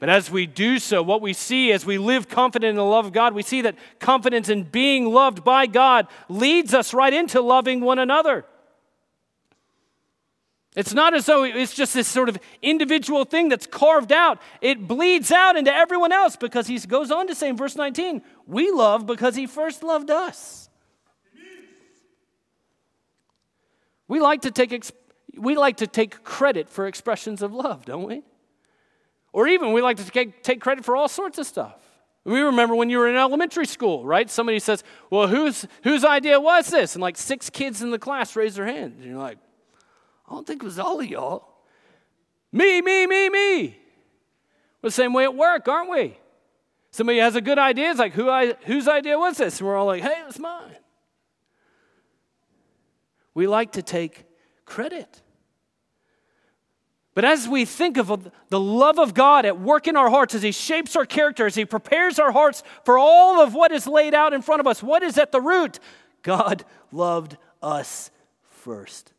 But 0.00 0.08
as 0.08 0.30
we 0.30 0.46
do 0.46 0.78
so, 0.78 1.02
what 1.02 1.22
we 1.22 1.32
see 1.32 1.72
as 1.72 1.86
we 1.86 1.98
live 1.98 2.28
confident 2.28 2.70
in 2.70 2.76
the 2.76 2.84
love 2.84 3.06
of 3.06 3.12
God, 3.12 3.32
we 3.32 3.42
see 3.42 3.62
that 3.62 3.76
confidence 4.00 4.48
in 4.48 4.64
being 4.64 5.06
loved 5.06 5.44
by 5.44 5.66
God 5.66 6.08
leads 6.28 6.74
us 6.74 6.92
right 6.92 7.12
into 7.12 7.40
loving 7.40 7.80
one 7.80 7.98
another. 7.98 8.44
It's 10.74 10.92
not 10.92 11.14
as 11.14 11.26
though 11.26 11.44
it's 11.44 11.74
just 11.74 11.94
this 11.94 12.08
sort 12.08 12.28
of 12.28 12.38
individual 12.60 13.24
thing 13.24 13.48
that's 13.48 13.66
carved 13.66 14.10
out. 14.10 14.40
It 14.60 14.88
bleeds 14.88 15.30
out 15.30 15.56
into 15.56 15.72
everyone 15.72 16.10
else 16.10 16.34
because 16.34 16.66
he 16.66 16.78
goes 16.80 17.12
on 17.12 17.28
to 17.28 17.34
say 17.34 17.48
in 17.48 17.56
verse 17.56 17.76
19, 17.76 18.22
we 18.46 18.72
love 18.72 19.06
because 19.06 19.36
he 19.36 19.46
first 19.46 19.84
loved 19.84 20.10
us. 20.10 20.68
We 24.08 24.20
like 24.20 24.42
to 24.42 24.50
take, 24.50 24.84
we 25.36 25.56
like 25.56 25.78
to 25.78 25.86
take 25.86 26.24
credit 26.24 26.68
for 26.68 26.86
expressions 26.88 27.40
of 27.40 27.52
love, 27.52 27.84
don't 27.84 28.04
we? 28.04 28.22
Or 29.32 29.48
even 29.48 29.72
we 29.72 29.80
like 29.80 29.96
to 29.98 30.04
take, 30.04 30.42
take 30.42 30.60
credit 30.60 30.84
for 30.84 30.96
all 30.96 31.08
sorts 31.08 31.38
of 31.38 31.46
stuff. 31.46 31.74
We 32.24 32.40
remember 32.40 32.74
when 32.74 32.90
you 32.90 32.98
were 32.98 33.08
in 33.08 33.16
elementary 33.16 33.66
school, 33.66 34.04
right? 34.04 34.28
Somebody 34.30 34.58
says, 34.58 34.82
Well, 35.10 35.28
whose, 35.28 35.66
whose 35.82 36.04
idea 36.04 36.40
was 36.40 36.68
this? 36.68 36.94
And 36.94 37.02
like 37.02 37.18
six 37.18 37.50
kids 37.50 37.82
in 37.82 37.90
the 37.90 37.98
class 37.98 38.34
raise 38.34 38.54
their 38.54 38.66
hand. 38.66 38.94
And 38.96 39.04
you're 39.04 39.18
like, 39.18 39.38
I 40.28 40.34
don't 40.34 40.46
think 40.46 40.62
it 40.62 40.66
was 40.66 40.78
all 40.78 41.00
of 41.00 41.06
y'all. 41.06 41.48
Me, 42.52 42.80
me, 42.80 43.06
me, 43.06 43.28
me. 43.28 43.78
We're 44.80 44.88
the 44.88 44.90
same 44.92 45.12
way 45.12 45.24
at 45.24 45.34
work, 45.34 45.66
aren't 45.68 45.90
we? 45.90 46.16
Somebody 46.90 47.18
has 47.18 47.34
a 47.34 47.40
good 47.40 47.58
idea. 47.58 47.90
It's 47.90 47.98
like, 47.98 48.12
Who 48.12 48.28
I, 48.30 48.52
whose 48.66 48.86
idea 48.86 49.18
was 49.18 49.38
this? 49.38 49.58
And 49.58 49.66
we're 49.66 49.76
all 49.76 49.86
like, 49.86 50.02
Hey, 50.02 50.22
it's 50.28 50.38
mine. 50.38 50.76
We 53.34 53.48
like 53.48 53.72
to 53.72 53.82
take 53.82 54.24
credit. 54.64 55.22
But 57.14 57.24
as 57.24 57.48
we 57.48 57.64
think 57.64 57.96
of 57.96 58.30
the 58.48 58.60
love 58.60 58.98
of 58.98 59.14
God 59.14 59.46
at 59.46 59.60
work 59.60 59.86
in 59.86 59.96
our 59.96 60.10
hearts, 60.10 60.34
as 60.34 60.42
He 60.42 60.52
shapes 60.52 60.96
our 60.96 61.06
character, 61.06 61.46
as 61.46 61.54
He 61.54 61.64
prepares 61.64 62.18
our 62.18 62.32
hearts 62.32 62.62
for 62.84 62.98
all 62.98 63.40
of 63.40 63.54
what 63.54 63.72
is 63.72 63.86
laid 63.86 64.14
out 64.14 64.32
in 64.32 64.42
front 64.42 64.60
of 64.60 64.66
us, 64.66 64.82
what 64.82 65.02
is 65.02 65.16
at 65.16 65.32
the 65.32 65.40
root? 65.40 65.78
God 66.22 66.64
loved 66.92 67.36
us 67.62 68.10
first. 68.50 69.13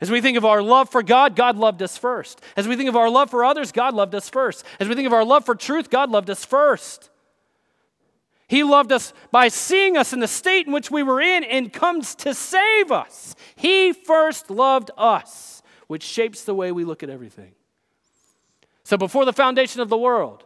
As 0.00 0.10
we 0.10 0.20
think 0.20 0.36
of 0.36 0.44
our 0.44 0.60
love 0.60 0.90
for 0.90 1.02
God, 1.02 1.36
God 1.36 1.56
loved 1.56 1.82
us 1.82 1.96
first. 1.96 2.40
As 2.56 2.68
we 2.68 2.76
think 2.76 2.88
of 2.88 2.96
our 2.96 3.08
love 3.08 3.30
for 3.30 3.44
others, 3.44 3.72
God 3.72 3.94
loved 3.94 4.14
us 4.14 4.28
first. 4.28 4.64
As 4.80 4.88
we 4.88 4.94
think 4.94 5.06
of 5.06 5.12
our 5.12 5.24
love 5.24 5.44
for 5.44 5.54
truth, 5.54 5.88
God 5.88 6.10
loved 6.10 6.28
us 6.30 6.44
first. 6.44 7.10
He 8.46 8.62
loved 8.62 8.92
us 8.92 9.12
by 9.30 9.48
seeing 9.48 9.96
us 9.96 10.12
in 10.12 10.20
the 10.20 10.28
state 10.28 10.66
in 10.66 10.72
which 10.72 10.90
we 10.90 11.02
were 11.02 11.20
in 11.20 11.44
and 11.44 11.72
comes 11.72 12.14
to 12.16 12.34
save 12.34 12.92
us. 12.92 13.34
He 13.56 13.92
first 13.92 14.50
loved 14.50 14.90
us, 14.98 15.62
which 15.86 16.02
shapes 16.02 16.44
the 16.44 16.54
way 16.54 16.70
we 16.70 16.84
look 16.84 17.02
at 17.02 17.10
everything. 17.10 17.52
So 18.82 18.98
before 18.98 19.24
the 19.24 19.32
foundation 19.32 19.80
of 19.80 19.88
the 19.88 19.96
world, 19.96 20.44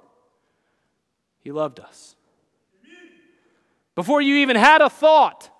He 1.41 1.51
loved 1.51 1.81
us. 1.81 2.15
Before 3.97 4.23
you 4.23 4.37
even 4.37 4.55
had 4.55 4.81
a 4.81 4.89
thought, 4.89 5.51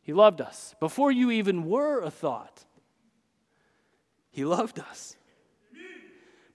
He 0.00 0.14
loved 0.14 0.40
us. 0.40 0.74
Before 0.80 1.12
you 1.12 1.30
even 1.30 1.68
were 1.68 2.00
a 2.00 2.10
thought, 2.10 2.64
He 4.34 4.44
loved 4.44 4.80
us. 4.80 5.14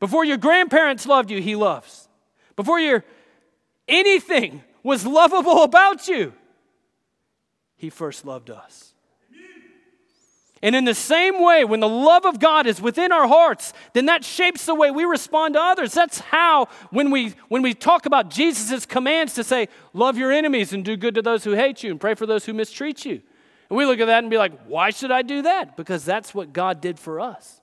Before 0.01 0.25
your 0.25 0.35
grandparents 0.35 1.05
loved 1.05 1.31
you, 1.31 1.41
He 1.41 1.55
loves. 1.55 2.09
Before 2.57 2.77
your 2.77 3.05
anything 3.87 4.63
was 4.83 5.05
lovable 5.05 5.63
about 5.63 6.09
you, 6.09 6.33
He 7.77 7.89
first 7.89 8.25
loved 8.25 8.49
us. 8.49 8.93
And 10.61 10.75
in 10.75 10.83
the 10.83 10.93
same 10.93 11.41
way, 11.41 11.63
when 11.63 11.79
the 11.79 11.87
love 11.87 12.25
of 12.25 12.37
God 12.37 12.67
is 12.67 12.81
within 12.81 13.13
our 13.13 13.29
hearts, 13.29 13.71
then 13.93 14.07
that 14.07 14.25
shapes 14.25 14.65
the 14.65 14.75
way 14.75 14.91
we 14.91 15.05
respond 15.05 15.53
to 15.53 15.61
others. 15.61 15.93
That's 15.93 16.19
how, 16.19 16.67
when 16.89 17.11
we, 17.11 17.33
when 17.47 17.61
we 17.61 17.73
talk 17.73 18.05
about 18.05 18.29
Jesus' 18.29 18.85
commands 18.85 19.35
to 19.35 19.45
say, 19.45 19.69
love 19.93 20.17
your 20.17 20.33
enemies 20.33 20.73
and 20.73 20.83
do 20.83 20.97
good 20.97 21.15
to 21.15 21.21
those 21.21 21.45
who 21.45 21.53
hate 21.53 21.81
you 21.81 21.91
and 21.91 22.01
pray 22.01 22.13
for 22.13 22.25
those 22.25 22.43
who 22.43 22.53
mistreat 22.53 23.05
you. 23.05 23.21
And 23.69 23.77
we 23.77 23.85
look 23.85 24.01
at 24.01 24.07
that 24.07 24.19
and 24.19 24.29
be 24.29 24.37
like, 24.37 24.51
why 24.65 24.89
should 24.89 25.11
I 25.11 25.21
do 25.21 25.43
that? 25.43 25.77
Because 25.77 26.03
that's 26.03 26.35
what 26.35 26.51
God 26.51 26.81
did 26.81 26.99
for 26.99 27.21
us. 27.21 27.61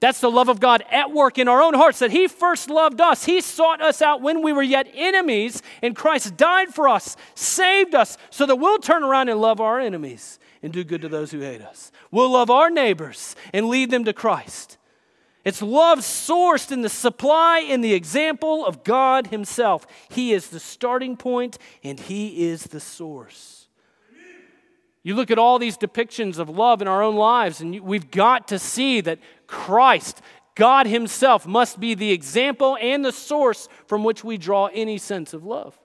That's 0.00 0.20
the 0.20 0.30
love 0.30 0.48
of 0.48 0.60
God 0.60 0.84
at 0.90 1.10
work 1.10 1.38
in 1.38 1.48
our 1.48 1.62
own 1.62 1.72
hearts 1.74 2.00
that 2.00 2.10
He 2.10 2.28
first 2.28 2.68
loved 2.68 3.00
us. 3.00 3.24
He 3.24 3.40
sought 3.40 3.80
us 3.80 4.02
out 4.02 4.20
when 4.20 4.42
we 4.42 4.52
were 4.52 4.62
yet 4.62 4.88
enemies, 4.94 5.62
and 5.82 5.96
Christ 5.96 6.36
died 6.36 6.74
for 6.74 6.88
us, 6.88 7.16
saved 7.34 7.94
us, 7.94 8.18
so 8.30 8.44
that 8.44 8.56
we'll 8.56 8.78
turn 8.78 9.02
around 9.02 9.30
and 9.30 9.40
love 9.40 9.60
our 9.60 9.80
enemies 9.80 10.38
and 10.62 10.72
do 10.72 10.84
good 10.84 11.00
to 11.02 11.08
those 11.08 11.30
who 11.30 11.40
hate 11.40 11.62
us. 11.62 11.92
We'll 12.10 12.30
love 12.30 12.50
our 12.50 12.68
neighbors 12.68 13.36
and 13.54 13.68
lead 13.68 13.90
them 13.90 14.04
to 14.04 14.12
Christ. 14.12 14.76
It's 15.46 15.62
love 15.62 16.00
sourced 16.00 16.72
in 16.72 16.82
the 16.82 16.88
supply 16.88 17.60
and 17.60 17.82
the 17.82 17.94
example 17.94 18.66
of 18.66 18.82
God 18.82 19.28
Himself. 19.28 19.86
He 20.10 20.32
is 20.32 20.48
the 20.48 20.58
starting 20.58 21.16
point 21.16 21.56
and 21.84 22.00
He 22.00 22.48
is 22.48 22.64
the 22.64 22.80
source. 22.80 23.68
You 25.04 25.14
look 25.14 25.30
at 25.30 25.38
all 25.38 25.60
these 25.60 25.78
depictions 25.78 26.40
of 26.40 26.48
love 26.48 26.82
in 26.82 26.88
our 26.88 27.00
own 27.00 27.14
lives, 27.14 27.60
and 27.60 27.78
we've 27.82 28.10
got 28.10 28.48
to 28.48 28.58
see 28.58 29.00
that 29.02 29.20
Christ, 29.46 30.20
God 30.54 30.86
Himself, 30.86 31.46
must 31.46 31.78
be 31.80 31.94
the 31.94 32.12
example 32.12 32.76
and 32.80 33.04
the 33.04 33.12
source 33.12 33.68
from 33.86 34.04
which 34.04 34.24
we 34.24 34.38
draw 34.38 34.66
any 34.66 34.98
sense 34.98 35.32
of 35.32 35.44
love. 35.44 35.78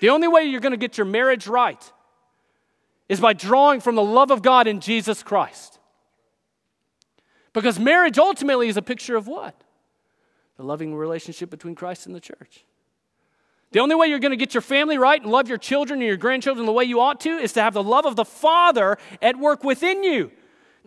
The 0.00 0.10
only 0.10 0.28
way 0.28 0.44
you're 0.44 0.60
going 0.60 0.72
to 0.72 0.76
get 0.76 0.96
your 0.96 1.04
marriage 1.04 1.46
right 1.46 1.92
is 3.08 3.20
by 3.20 3.32
drawing 3.32 3.80
from 3.80 3.94
the 3.94 4.02
love 4.02 4.30
of 4.30 4.42
God 4.42 4.66
in 4.66 4.80
Jesus 4.80 5.22
Christ. 5.22 5.78
Because 7.52 7.78
marriage 7.78 8.18
ultimately 8.18 8.68
is 8.68 8.76
a 8.76 8.82
picture 8.82 9.16
of 9.16 9.26
what? 9.26 9.64
The 10.56 10.62
loving 10.62 10.94
relationship 10.94 11.50
between 11.50 11.74
Christ 11.74 12.06
and 12.06 12.14
the 12.14 12.20
church. 12.20 12.64
The 13.72 13.80
only 13.80 13.94
way 13.94 14.06
you're 14.06 14.18
going 14.18 14.30
to 14.30 14.36
get 14.36 14.54
your 14.54 14.60
family 14.60 14.96
right 14.96 15.20
and 15.20 15.30
love 15.30 15.48
your 15.48 15.58
children 15.58 16.00
and 16.00 16.06
your 16.06 16.16
grandchildren 16.16 16.66
the 16.66 16.72
way 16.72 16.84
you 16.84 17.00
ought 17.00 17.20
to 17.20 17.30
is 17.30 17.52
to 17.54 17.62
have 17.62 17.74
the 17.74 17.82
love 17.82 18.06
of 18.06 18.16
the 18.16 18.24
Father 18.24 18.96
at 19.20 19.38
work 19.38 19.62
within 19.62 20.02
you. 20.02 20.30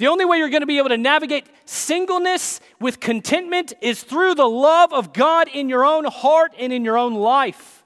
The 0.02 0.08
only 0.08 0.26
way 0.26 0.40
you're 0.40 0.50
going 0.50 0.62
to 0.62 0.66
be 0.66 0.80
able 0.80 0.90
to 0.90 0.98
navigate 0.98 1.46
singleness 1.66 2.60
with 2.80 3.00
contentment 3.00 3.74
is 3.82 4.02
through 4.02 4.34
the 4.34 4.50
love 4.50 4.92
of 4.92 5.14
God 5.14 5.48
in 5.48 5.70
your 5.70 5.86
own 5.86 6.06
heart 6.06 6.54
and 6.58 6.74
in 6.74 6.84
your 6.84 6.98
own 6.98 7.14
life. 7.14 7.84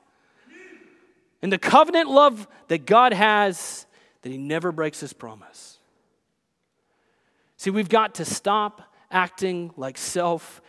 And 1.42 1.52
the 1.52 1.58
covenant 1.58 2.10
love 2.10 2.48
that 2.70 2.86
God 2.86 3.12
has, 3.12 3.86
that 4.22 4.30
He 4.30 4.38
never 4.38 4.72
breaks 4.72 5.02
His 5.02 5.12
promise. 5.12 5.78
See, 7.58 7.70
we've 7.70 7.90
got 7.90 8.16
to 8.16 8.24
stop 8.24 8.82
acting 9.12 9.74
like 9.76 9.98
self 9.98 10.62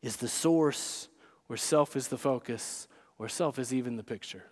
is 0.00 0.16
the 0.16 0.28
source 0.28 1.10
or 1.50 1.58
self 1.58 1.94
is 1.94 2.08
the 2.08 2.16
focus 2.16 2.88
or 3.18 3.28
self 3.28 3.58
is 3.58 3.74
even 3.74 3.96
the 3.96 4.02
picture. 4.02 4.44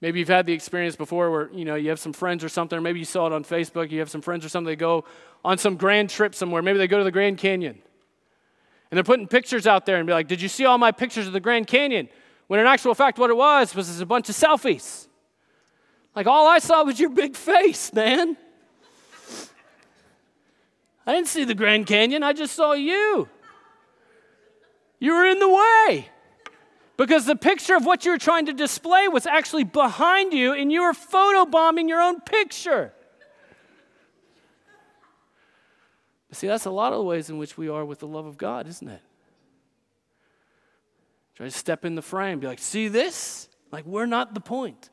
Maybe 0.00 0.18
you've 0.18 0.28
had 0.28 0.44
the 0.44 0.52
experience 0.52 0.94
before 0.94 1.30
where 1.30 1.50
you 1.52 1.64
know 1.64 1.74
you 1.74 1.88
have 1.88 1.98
some 1.98 2.12
friends 2.12 2.44
or 2.44 2.48
something, 2.48 2.76
or 2.76 2.82
maybe 2.82 2.98
you 2.98 3.04
saw 3.04 3.26
it 3.26 3.32
on 3.32 3.44
Facebook. 3.44 3.90
You 3.90 4.00
have 4.00 4.10
some 4.10 4.20
friends 4.20 4.44
or 4.44 4.48
something. 4.48 4.70
They 4.70 4.76
go 4.76 5.04
on 5.44 5.58
some 5.58 5.76
grand 5.76 6.10
trip 6.10 6.34
somewhere. 6.34 6.60
Maybe 6.62 6.78
they 6.78 6.86
go 6.86 6.98
to 6.98 7.04
the 7.04 7.10
Grand 7.10 7.38
Canyon, 7.38 7.78
and 8.90 8.96
they're 8.96 9.04
putting 9.04 9.26
pictures 9.26 9.66
out 9.66 9.86
there 9.86 9.96
and 9.96 10.06
be 10.06 10.12
like, 10.12 10.28
"Did 10.28 10.42
you 10.42 10.48
see 10.48 10.66
all 10.66 10.76
my 10.76 10.92
pictures 10.92 11.26
of 11.26 11.32
the 11.32 11.40
Grand 11.40 11.66
Canyon?" 11.66 12.08
When 12.46 12.60
in 12.60 12.66
actual 12.66 12.94
fact, 12.94 13.18
what 13.18 13.30
it 13.30 13.36
was 13.36 13.74
was 13.74 14.00
a 14.00 14.06
bunch 14.06 14.28
of 14.28 14.36
selfies. 14.36 15.08
Like 16.14 16.26
all 16.26 16.46
I 16.46 16.58
saw 16.60 16.84
was 16.84 17.00
your 17.00 17.10
big 17.10 17.34
face, 17.34 17.92
man. 17.92 18.36
I 21.06 21.12
didn't 21.12 21.28
see 21.28 21.44
the 21.44 21.54
Grand 21.54 21.86
Canyon. 21.86 22.22
I 22.22 22.32
just 22.32 22.54
saw 22.54 22.72
you. 22.72 23.28
You 24.98 25.12
were 25.12 25.26
in 25.26 25.38
the 25.38 25.48
way. 25.48 26.08
Because 26.96 27.26
the 27.26 27.36
picture 27.36 27.76
of 27.76 27.84
what 27.84 28.04
you 28.04 28.12
were 28.12 28.18
trying 28.18 28.46
to 28.46 28.52
display 28.52 29.08
was 29.08 29.26
actually 29.26 29.64
behind 29.64 30.32
you, 30.32 30.54
and 30.54 30.72
you 30.72 30.82
were 30.82 30.92
photobombing 30.92 31.88
your 31.88 32.00
own 32.00 32.20
picture. 32.20 32.92
See, 36.32 36.46
that's 36.46 36.66
a 36.66 36.70
lot 36.70 36.92
of 36.92 36.98
the 36.98 37.04
ways 37.04 37.30
in 37.30 37.38
which 37.38 37.56
we 37.56 37.68
are 37.68 37.84
with 37.84 38.00
the 38.00 38.06
love 38.06 38.26
of 38.26 38.36
God, 38.36 38.68
isn't 38.68 38.88
it? 38.88 39.00
Try 41.34 41.46
to 41.46 41.50
step 41.50 41.84
in 41.84 41.94
the 41.94 42.02
frame, 42.02 42.40
be 42.40 42.46
like, 42.46 42.58
see 42.58 42.88
this? 42.88 43.48
Like, 43.72 43.86
we're 43.86 44.06
not 44.06 44.34
the 44.34 44.40
point. 44.40 44.90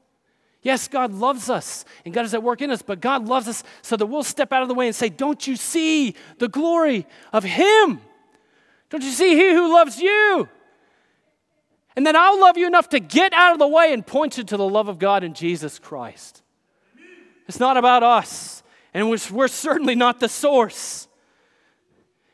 Yes, 0.61 0.87
God 0.87 1.13
loves 1.13 1.49
us 1.49 1.83
and 2.05 2.13
God 2.13 2.23
is 2.23 2.33
at 2.33 2.41
work 2.41 2.61
in 2.61 2.71
us, 2.71 2.81
but 2.81 3.01
God 3.01 3.27
loves 3.27 3.49
us 3.49 3.63
so 3.81 3.97
that 3.97 4.05
we'll 4.05 4.23
step 4.23 4.53
out 4.53 4.61
of 4.61 4.69
the 4.69 4.73
way 4.73 4.87
and 4.87 4.95
say, 4.95 5.09
Don't 5.09 5.45
you 5.45 5.57
see 5.57 6.15
the 6.37 6.47
glory 6.47 7.05
of 7.33 7.43
Him? 7.43 7.99
Don't 8.89 9.03
you 9.03 9.11
see 9.11 9.35
He 9.35 9.53
who 9.53 9.73
loves 9.73 9.99
you? 9.99 10.47
And 11.95 12.05
then 12.05 12.15
I'll 12.15 12.39
love 12.39 12.57
you 12.57 12.67
enough 12.67 12.89
to 12.89 12.99
get 12.99 13.33
out 13.33 13.53
of 13.53 13.59
the 13.59 13.67
way 13.67 13.93
and 13.93 14.05
point 14.05 14.37
you 14.37 14.43
to 14.45 14.57
the 14.57 14.67
love 14.67 14.87
of 14.87 14.99
God 14.99 15.23
in 15.23 15.33
Jesus 15.33 15.79
Christ. 15.79 16.41
It's 17.47 17.59
not 17.59 17.77
about 17.77 18.03
us, 18.03 18.63
and 18.93 19.09
we're 19.09 19.47
certainly 19.47 19.95
not 19.95 20.19
the 20.19 20.29
source. 20.29 21.07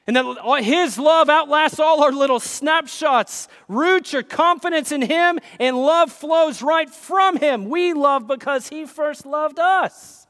And 0.07 0.15
that 0.15 0.63
His 0.63 0.97
love 0.97 1.29
outlasts 1.29 1.79
all 1.79 2.03
our 2.03 2.11
little 2.11 2.39
snapshots. 2.39 3.47
Root 3.67 4.13
your 4.13 4.23
confidence 4.23 4.91
in 4.91 5.01
Him, 5.01 5.39
and 5.59 5.77
love 5.77 6.11
flows 6.11 6.61
right 6.61 6.89
from 6.89 7.37
Him. 7.37 7.69
We 7.69 7.93
love 7.93 8.27
because 8.27 8.69
He 8.69 8.85
first 8.85 9.25
loved 9.25 9.59
us. 9.59 10.27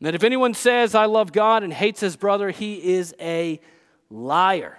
And 0.00 0.06
that 0.06 0.14
if 0.14 0.22
anyone 0.22 0.54
says, 0.54 0.94
I 0.94 1.06
love 1.06 1.32
God 1.32 1.62
and 1.62 1.72
hates 1.72 2.00
his 2.00 2.16
brother, 2.16 2.50
he 2.50 2.94
is 2.94 3.14
a 3.20 3.60
liar. 4.10 4.78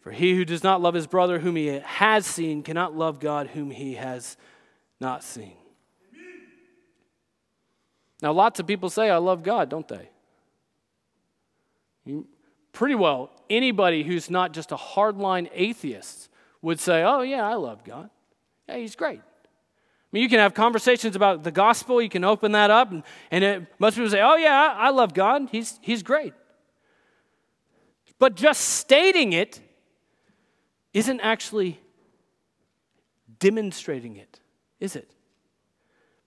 For 0.00 0.10
he 0.10 0.34
who 0.34 0.44
does 0.44 0.64
not 0.64 0.80
love 0.80 0.94
his 0.94 1.06
brother 1.06 1.38
whom 1.38 1.56
he 1.56 1.66
has 1.66 2.26
seen 2.26 2.62
cannot 2.62 2.96
love 2.96 3.20
God 3.20 3.48
whom 3.48 3.70
he 3.70 3.94
has 3.94 4.36
not 4.98 5.22
seen. 5.22 5.54
Now, 8.22 8.32
lots 8.32 8.60
of 8.60 8.66
people 8.66 8.90
say, 8.90 9.10
I 9.10 9.16
love 9.16 9.42
God, 9.42 9.68
don't 9.68 9.88
they? 9.88 10.10
Pretty 12.72 12.94
well, 12.94 13.30
anybody 13.48 14.02
who's 14.02 14.30
not 14.30 14.52
just 14.52 14.72
a 14.72 14.76
hardline 14.76 15.48
atheist 15.54 16.28
would 16.62 16.80
say, 16.80 17.02
Oh, 17.02 17.22
yeah, 17.22 17.46
I 17.46 17.54
love 17.54 17.84
God. 17.84 18.10
Yeah, 18.68 18.76
he's 18.76 18.94
great. 18.94 19.20
I 19.20 20.08
mean, 20.12 20.22
you 20.22 20.28
can 20.28 20.38
have 20.38 20.54
conversations 20.54 21.16
about 21.16 21.44
the 21.44 21.50
gospel, 21.50 22.02
you 22.02 22.08
can 22.08 22.24
open 22.24 22.52
that 22.52 22.70
up, 22.70 22.90
and, 22.90 23.02
and 23.30 23.44
it, 23.44 23.66
most 23.78 23.94
people 23.94 24.10
say, 24.10 24.20
Oh, 24.20 24.36
yeah, 24.36 24.74
I, 24.76 24.90
love 24.90 25.14
God, 25.14 25.48
he's, 25.50 25.78
he's 25.82 26.02
great. 26.02 26.34
But 28.18 28.34
just 28.34 28.60
stating 28.60 29.32
it 29.32 29.60
isn't 30.92 31.20
actually 31.20 31.80
demonstrating 33.38 34.16
it, 34.16 34.40
is 34.78 34.96
it? 34.96 35.10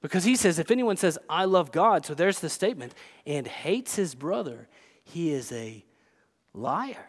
Because 0.01 0.23
he 0.25 0.35
says, 0.35 0.59
if 0.59 0.69
anyone 0.71 0.97
says, 0.97 1.17
I 1.29 1.45
love 1.45 1.71
God, 1.71 2.05
so 2.05 2.13
there's 2.13 2.39
the 2.39 2.49
statement, 2.49 2.93
and 3.25 3.47
hates 3.47 3.95
his 3.95 4.15
brother, 4.15 4.67
he 5.03 5.31
is 5.31 5.51
a 5.51 5.83
liar. 6.53 7.07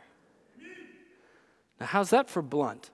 Now, 1.80 1.86
how's 1.86 2.10
that 2.10 2.30
for 2.30 2.40
blunt? 2.40 2.90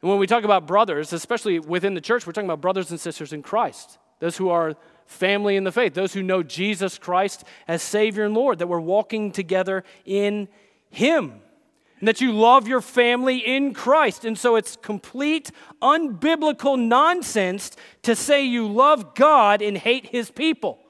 And 0.00 0.10
when 0.10 0.18
we 0.18 0.26
talk 0.26 0.44
about 0.44 0.66
brothers, 0.66 1.12
especially 1.12 1.58
within 1.58 1.94
the 1.94 2.00
church, 2.00 2.26
we're 2.26 2.32
talking 2.32 2.48
about 2.48 2.60
brothers 2.60 2.90
and 2.90 3.00
sisters 3.00 3.32
in 3.32 3.42
Christ, 3.42 3.98
those 4.18 4.36
who 4.36 4.48
are 4.48 4.74
family 5.06 5.56
in 5.56 5.64
the 5.64 5.72
faith, 5.72 5.94
those 5.94 6.14
who 6.14 6.22
know 6.22 6.42
Jesus 6.42 6.98
Christ 6.98 7.44
as 7.68 7.82
Savior 7.82 8.24
and 8.24 8.34
Lord, 8.34 8.58
that 8.58 8.66
we're 8.66 8.80
walking 8.80 9.30
together 9.32 9.84
in 10.06 10.48
Him. 10.88 11.40
And 12.00 12.08
that 12.08 12.20
you 12.20 12.32
love 12.32 12.68
your 12.68 12.80
family 12.80 13.38
in 13.38 13.72
Christ. 13.72 14.24
And 14.24 14.36
so 14.36 14.56
it's 14.56 14.76
complete, 14.76 15.50
unbiblical 15.80 16.78
nonsense 16.78 17.70
to 18.02 18.14
say 18.14 18.44
you 18.44 18.66
love 18.66 19.14
God 19.14 19.62
and 19.62 19.78
hate 19.78 20.06
His 20.06 20.30
people. 20.30 20.80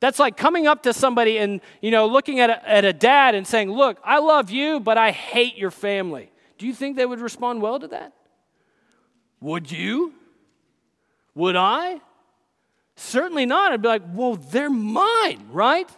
That's 0.00 0.18
like 0.18 0.36
coming 0.36 0.66
up 0.66 0.82
to 0.82 0.92
somebody 0.92 1.38
and, 1.38 1.62
you 1.80 1.90
know, 1.90 2.06
looking 2.06 2.38
at 2.40 2.50
a, 2.50 2.68
at 2.68 2.84
a 2.84 2.92
dad 2.92 3.34
and 3.34 3.46
saying, 3.46 3.70
Look, 3.70 3.98
I 4.04 4.18
love 4.18 4.50
you, 4.50 4.80
but 4.80 4.98
I 4.98 5.10
hate 5.12 5.56
your 5.56 5.70
family. 5.70 6.30
Do 6.58 6.66
you 6.66 6.74
think 6.74 6.96
they 6.96 7.06
would 7.06 7.20
respond 7.20 7.62
well 7.62 7.78
to 7.78 7.88
that? 7.88 8.12
Would 9.40 9.70
you? 9.70 10.12
Would 11.34 11.56
I? 11.56 12.00
Certainly 12.96 13.46
not. 13.46 13.72
I'd 13.72 13.80
be 13.80 13.88
like, 13.88 14.02
Well, 14.12 14.36
they're 14.36 14.68
mine, 14.68 15.48
right? 15.50 15.88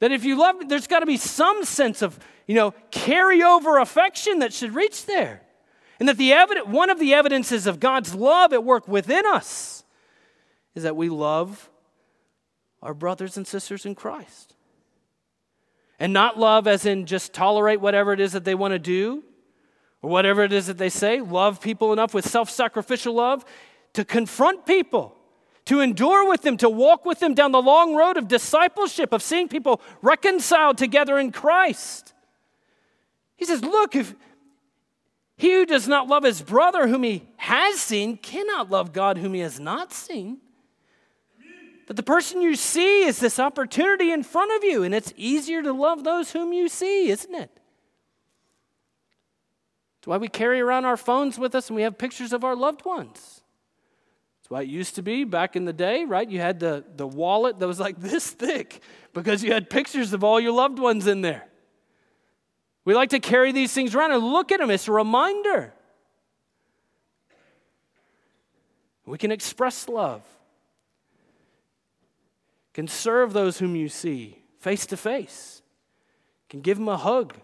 That 0.00 0.10
if 0.10 0.24
you 0.24 0.36
love 0.36 0.56
me, 0.58 0.66
there's 0.66 0.88
got 0.88 1.00
to 1.00 1.06
be 1.06 1.16
some 1.16 1.64
sense 1.64 2.02
of, 2.02 2.18
you 2.52 2.58
know, 2.58 2.74
carryover 2.90 3.80
affection 3.80 4.40
that 4.40 4.52
should 4.52 4.74
reach 4.74 5.06
there. 5.06 5.40
And 5.98 6.06
that 6.06 6.18
the 6.18 6.34
evidence, 6.34 6.66
one 6.68 6.90
of 6.90 6.98
the 6.98 7.14
evidences 7.14 7.66
of 7.66 7.80
God's 7.80 8.14
love 8.14 8.52
at 8.52 8.62
work 8.62 8.86
within 8.86 9.24
us 9.24 9.84
is 10.74 10.82
that 10.82 10.94
we 10.94 11.08
love 11.08 11.70
our 12.82 12.92
brothers 12.92 13.38
and 13.38 13.46
sisters 13.46 13.86
in 13.86 13.94
Christ. 13.94 14.54
And 15.98 16.12
not 16.12 16.38
love 16.38 16.66
as 16.66 16.84
in 16.84 17.06
just 17.06 17.32
tolerate 17.32 17.80
whatever 17.80 18.12
it 18.12 18.20
is 18.20 18.32
that 18.32 18.44
they 18.44 18.54
want 18.54 18.72
to 18.72 18.78
do 18.78 19.24
or 20.02 20.10
whatever 20.10 20.42
it 20.42 20.52
is 20.52 20.66
that 20.66 20.76
they 20.76 20.90
say. 20.90 21.22
Love 21.22 21.58
people 21.58 21.90
enough 21.94 22.12
with 22.12 22.28
self 22.28 22.50
sacrificial 22.50 23.14
love 23.14 23.46
to 23.94 24.04
confront 24.04 24.66
people, 24.66 25.16
to 25.64 25.80
endure 25.80 26.28
with 26.28 26.42
them, 26.42 26.58
to 26.58 26.68
walk 26.68 27.06
with 27.06 27.18
them 27.18 27.32
down 27.32 27.50
the 27.50 27.62
long 27.62 27.94
road 27.94 28.18
of 28.18 28.28
discipleship, 28.28 29.10
of 29.14 29.22
seeing 29.22 29.48
people 29.48 29.80
reconciled 30.02 30.76
together 30.76 31.18
in 31.18 31.32
Christ. 31.32 32.11
He 33.42 33.46
says, 33.46 33.64
Look, 33.64 33.96
if 33.96 34.14
he 35.36 35.52
who 35.52 35.66
does 35.66 35.88
not 35.88 36.06
love 36.06 36.22
his 36.22 36.40
brother 36.40 36.86
whom 36.86 37.02
he 37.02 37.28
has 37.38 37.80
seen 37.80 38.16
cannot 38.16 38.70
love 38.70 38.92
God 38.92 39.18
whom 39.18 39.34
he 39.34 39.40
has 39.40 39.58
not 39.58 39.92
seen. 39.92 40.38
But 41.88 41.96
the 41.96 42.04
person 42.04 42.40
you 42.40 42.54
see 42.54 43.02
is 43.02 43.18
this 43.18 43.40
opportunity 43.40 44.12
in 44.12 44.22
front 44.22 44.52
of 44.52 44.62
you, 44.62 44.84
and 44.84 44.94
it's 44.94 45.12
easier 45.16 45.60
to 45.60 45.72
love 45.72 46.04
those 46.04 46.30
whom 46.30 46.52
you 46.52 46.68
see, 46.68 47.08
isn't 47.08 47.34
it? 47.34 47.50
That's 49.96 50.06
why 50.06 50.18
we 50.18 50.28
carry 50.28 50.60
around 50.60 50.84
our 50.84 50.96
phones 50.96 51.36
with 51.36 51.56
us 51.56 51.66
and 51.66 51.74
we 51.74 51.82
have 51.82 51.98
pictures 51.98 52.32
of 52.32 52.44
our 52.44 52.54
loved 52.54 52.84
ones. 52.84 53.42
That's 54.38 54.50
why 54.50 54.62
it 54.62 54.68
used 54.68 54.94
to 54.94 55.02
be 55.02 55.24
back 55.24 55.56
in 55.56 55.64
the 55.64 55.72
day, 55.72 56.04
right? 56.04 56.30
You 56.30 56.38
had 56.38 56.60
the, 56.60 56.84
the 56.94 57.08
wallet 57.08 57.58
that 57.58 57.66
was 57.66 57.80
like 57.80 57.98
this 57.98 58.30
thick 58.30 58.80
because 59.12 59.42
you 59.42 59.52
had 59.52 59.68
pictures 59.68 60.12
of 60.12 60.22
all 60.22 60.38
your 60.38 60.52
loved 60.52 60.78
ones 60.78 61.08
in 61.08 61.22
there. 61.22 61.48
We 62.84 62.94
like 62.94 63.10
to 63.10 63.20
carry 63.20 63.52
these 63.52 63.72
things 63.72 63.94
around 63.94 64.12
and 64.12 64.24
look 64.24 64.50
at 64.52 64.58
them. 64.58 64.70
It's 64.70 64.88
a 64.88 64.92
reminder. 64.92 65.72
We 69.06 69.18
can 69.18 69.30
express 69.30 69.88
love 69.88 70.22
can 72.72 72.88
serve 72.88 73.32
those 73.32 73.58
whom 73.58 73.76
you 73.76 73.88
see 73.88 74.38
face 74.58 74.86
to 74.86 74.96
face, 74.96 75.62
can 76.48 76.60
give 76.60 76.78
them 76.78 76.88
a 76.88 76.96
hug. 76.96 77.34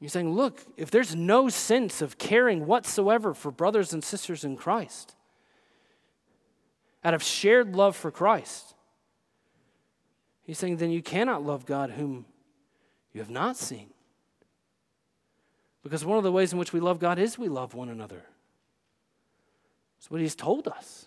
You're 0.00 0.08
saying, 0.08 0.32
look, 0.32 0.62
if 0.76 0.90
there's 0.90 1.14
no 1.14 1.48
sense 1.48 2.02
of 2.02 2.18
caring 2.18 2.66
whatsoever 2.66 3.34
for 3.34 3.50
brothers 3.50 3.92
and 3.92 4.02
sisters 4.02 4.44
in 4.44 4.56
Christ, 4.56 5.14
out 7.04 7.14
of 7.14 7.22
shared 7.22 7.76
love 7.76 7.96
for 7.96 8.10
Christ, 8.10 8.74
he's 10.46 10.58
saying, 10.58 10.76
then 10.78 10.90
you 10.90 11.02
cannot 11.02 11.44
love 11.44 11.66
God 11.66 11.90
whom 11.90 12.24
you 13.12 13.20
have 13.20 13.30
not 13.30 13.56
seen. 13.56 13.90
Because 15.82 16.04
one 16.04 16.18
of 16.18 16.24
the 16.24 16.32
ways 16.32 16.52
in 16.52 16.58
which 16.58 16.72
we 16.72 16.80
love 16.80 16.98
God 16.98 17.18
is 17.18 17.38
we 17.38 17.48
love 17.48 17.74
one 17.74 17.88
another. 17.88 18.24
That's 19.98 20.10
what 20.10 20.20
he's 20.20 20.34
told 20.34 20.66
us. 20.68 21.06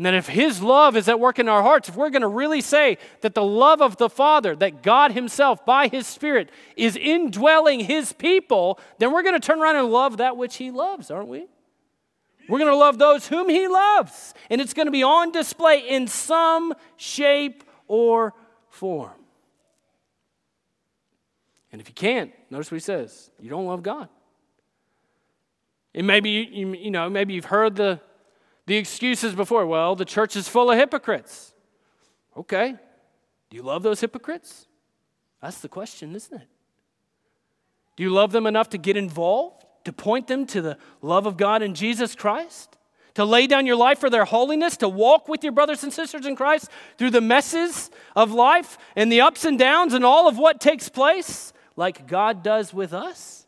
And 0.00 0.06
that 0.06 0.14
if 0.14 0.28
His 0.28 0.62
love 0.62 0.96
is 0.96 1.10
at 1.10 1.20
work 1.20 1.38
in 1.38 1.46
our 1.46 1.60
hearts, 1.60 1.90
if 1.90 1.94
we're 1.94 2.08
going 2.08 2.22
to 2.22 2.26
really 2.28 2.62
say 2.62 2.96
that 3.20 3.34
the 3.34 3.44
love 3.44 3.82
of 3.82 3.98
the 3.98 4.08
Father, 4.08 4.56
that 4.56 4.82
God 4.82 5.12
Himself, 5.12 5.66
by 5.66 5.88
His 5.88 6.06
Spirit, 6.06 6.48
is 6.74 6.96
indwelling 6.96 7.80
His 7.80 8.14
people, 8.14 8.80
then 8.96 9.12
we're 9.12 9.22
going 9.22 9.38
to 9.38 9.46
turn 9.46 9.60
around 9.60 9.76
and 9.76 9.90
love 9.90 10.16
that 10.16 10.38
which 10.38 10.56
He 10.56 10.70
loves, 10.70 11.10
aren't 11.10 11.28
we? 11.28 11.48
We're 12.48 12.60
going 12.60 12.70
to 12.70 12.76
love 12.78 12.96
those 12.96 13.28
whom 13.28 13.50
He 13.50 13.68
loves. 13.68 14.32
And 14.48 14.58
it's 14.58 14.72
going 14.72 14.86
to 14.86 14.90
be 14.90 15.02
on 15.02 15.32
display 15.32 15.86
in 15.86 16.06
some 16.06 16.72
shape 16.96 17.62
or 17.90 18.32
form. 18.68 19.10
And 21.72 21.80
if 21.80 21.88
you 21.88 21.94
can't, 21.94 22.32
notice 22.48 22.70
what 22.70 22.76
He 22.76 22.80
says 22.80 23.30
you 23.40 23.50
don't 23.50 23.66
love 23.66 23.82
God. 23.82 24.08
And 25.92 26.06
maybe 26.06 26.30
you, 26.30 26.72
you 26.74 26.90
know, 26.92 27.10
maybe 27.10 27.34
you've 27.34 27.46
heard 27.46 27.74
the 27.74 28.00
the 28.66 28.76
excuses 28.76 29.34
before. 29.34 29.66
Well, 29.66 29.96
the 29.96 30.04
church 30.04 30.36
is 30.36 30.48
full 30.48 30.70
of 30.70 30.78
hypocrites. 30.78 31.52
Okay. 32.36 32.76
Do 33.50 33.56
you 33.56 33.64
love 33.64 33.82
those 33.82 34.00
hypocrites? 34.00 34.68
That's 35.42 35.58
the 35.60 35.68
question, 35.68 36.14
isn't 36.14 36.40
it? 36.40 36.46
Do 37.96 38.04
you 38.04 38.10
love 38.10 38.30
them 38.30 38.46
enough 38.46 38.70
to 38.70 38.78
get 38.78 38.96
involved, 38.96 39.64
to 39.84 39.92
point 39.92 40.28
them 40.28 40.46
to 40.46 40.62
the 40.62 40.78
love 41.02 41.26
of 41.26 41.36
God 41.36 41.60
in 41.60 41.74
Jesus 41.74 42.14
Christ? 42.14 42.76
To 43.14 43.24
lay 43.24 43.46
down 43.46 43.66
your 43.66 43.76
life 43.76 43.98
for 43.98 44.08
their 44.08 44.24
holiness, 44.24 44.76
to 44.78 44.88
walk 44.88 45.28
with 45.28 45.42
your 45.42 45.52
brothers 45.52 45.82
and 45.82 45.92
sisters 45.92 46.26
in 46.26 46.36
Christ 46.36 46.68
through 46.96 47.10
the 47.10 47.20
messes 47.20 47.90
of 48.14 48.32
life 48.32 48.78
and 48.94 49.10
the 49.10 49.20
ups 49.20 49.44
and 49.44 49.58
downs 49.58 49.94
and 49.94 50.04
all 50.04 50.28
of 50.28 50.38
what 50.38 50.60
takes 50.60 50.88
place, 50.88 51.52
like 51.76 52.06
God 52.06 52.42
does 52.42 52.72
with 52.72 52.92
us? 52.92 53.46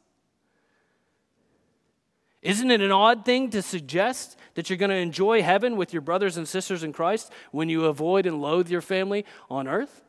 Isn't 2.42 2.72
it 2.72 2.80
an 2.80 2.90
odd 2.90 3.24
thing 3.24 3.50
to 3.50 3.62
suggest 3.62 4.36
that 4.54 4.68
you're 4.68 4.76
going 4.76 4.90
to 4.90 4.96
enjoy 4.96 5.42
heaven 5.42 5.76
with 5.76 5.92
your 5.92 6.02
brothers 6.02 6.36
and 6.36 6.48
sisters 6.48 6.82
in 6.82 6.92
Christ 6.92 7.30
when 7.52 7.68
you 7.68 7.84
avoid 7.84 8.26
and 8.26 8.42
loathe 8.42 8.68
your 8.68 8.80
family 8.80 9.24
on 9.48 9.68
earth? 9.68 10.02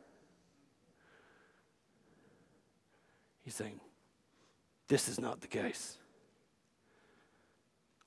He's 3.42 3.54
saying, 3.54 3.78
this 4.88 5.08
is 5.08 5.20
not 5.20 5.42
the 5.42 5.46
case. 5.46 5.96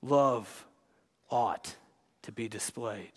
Love 0.02 0.66
ought 1.30 1.76
to 2.22 2.32
be 2.32 2.48
displayed. 2.48 3.12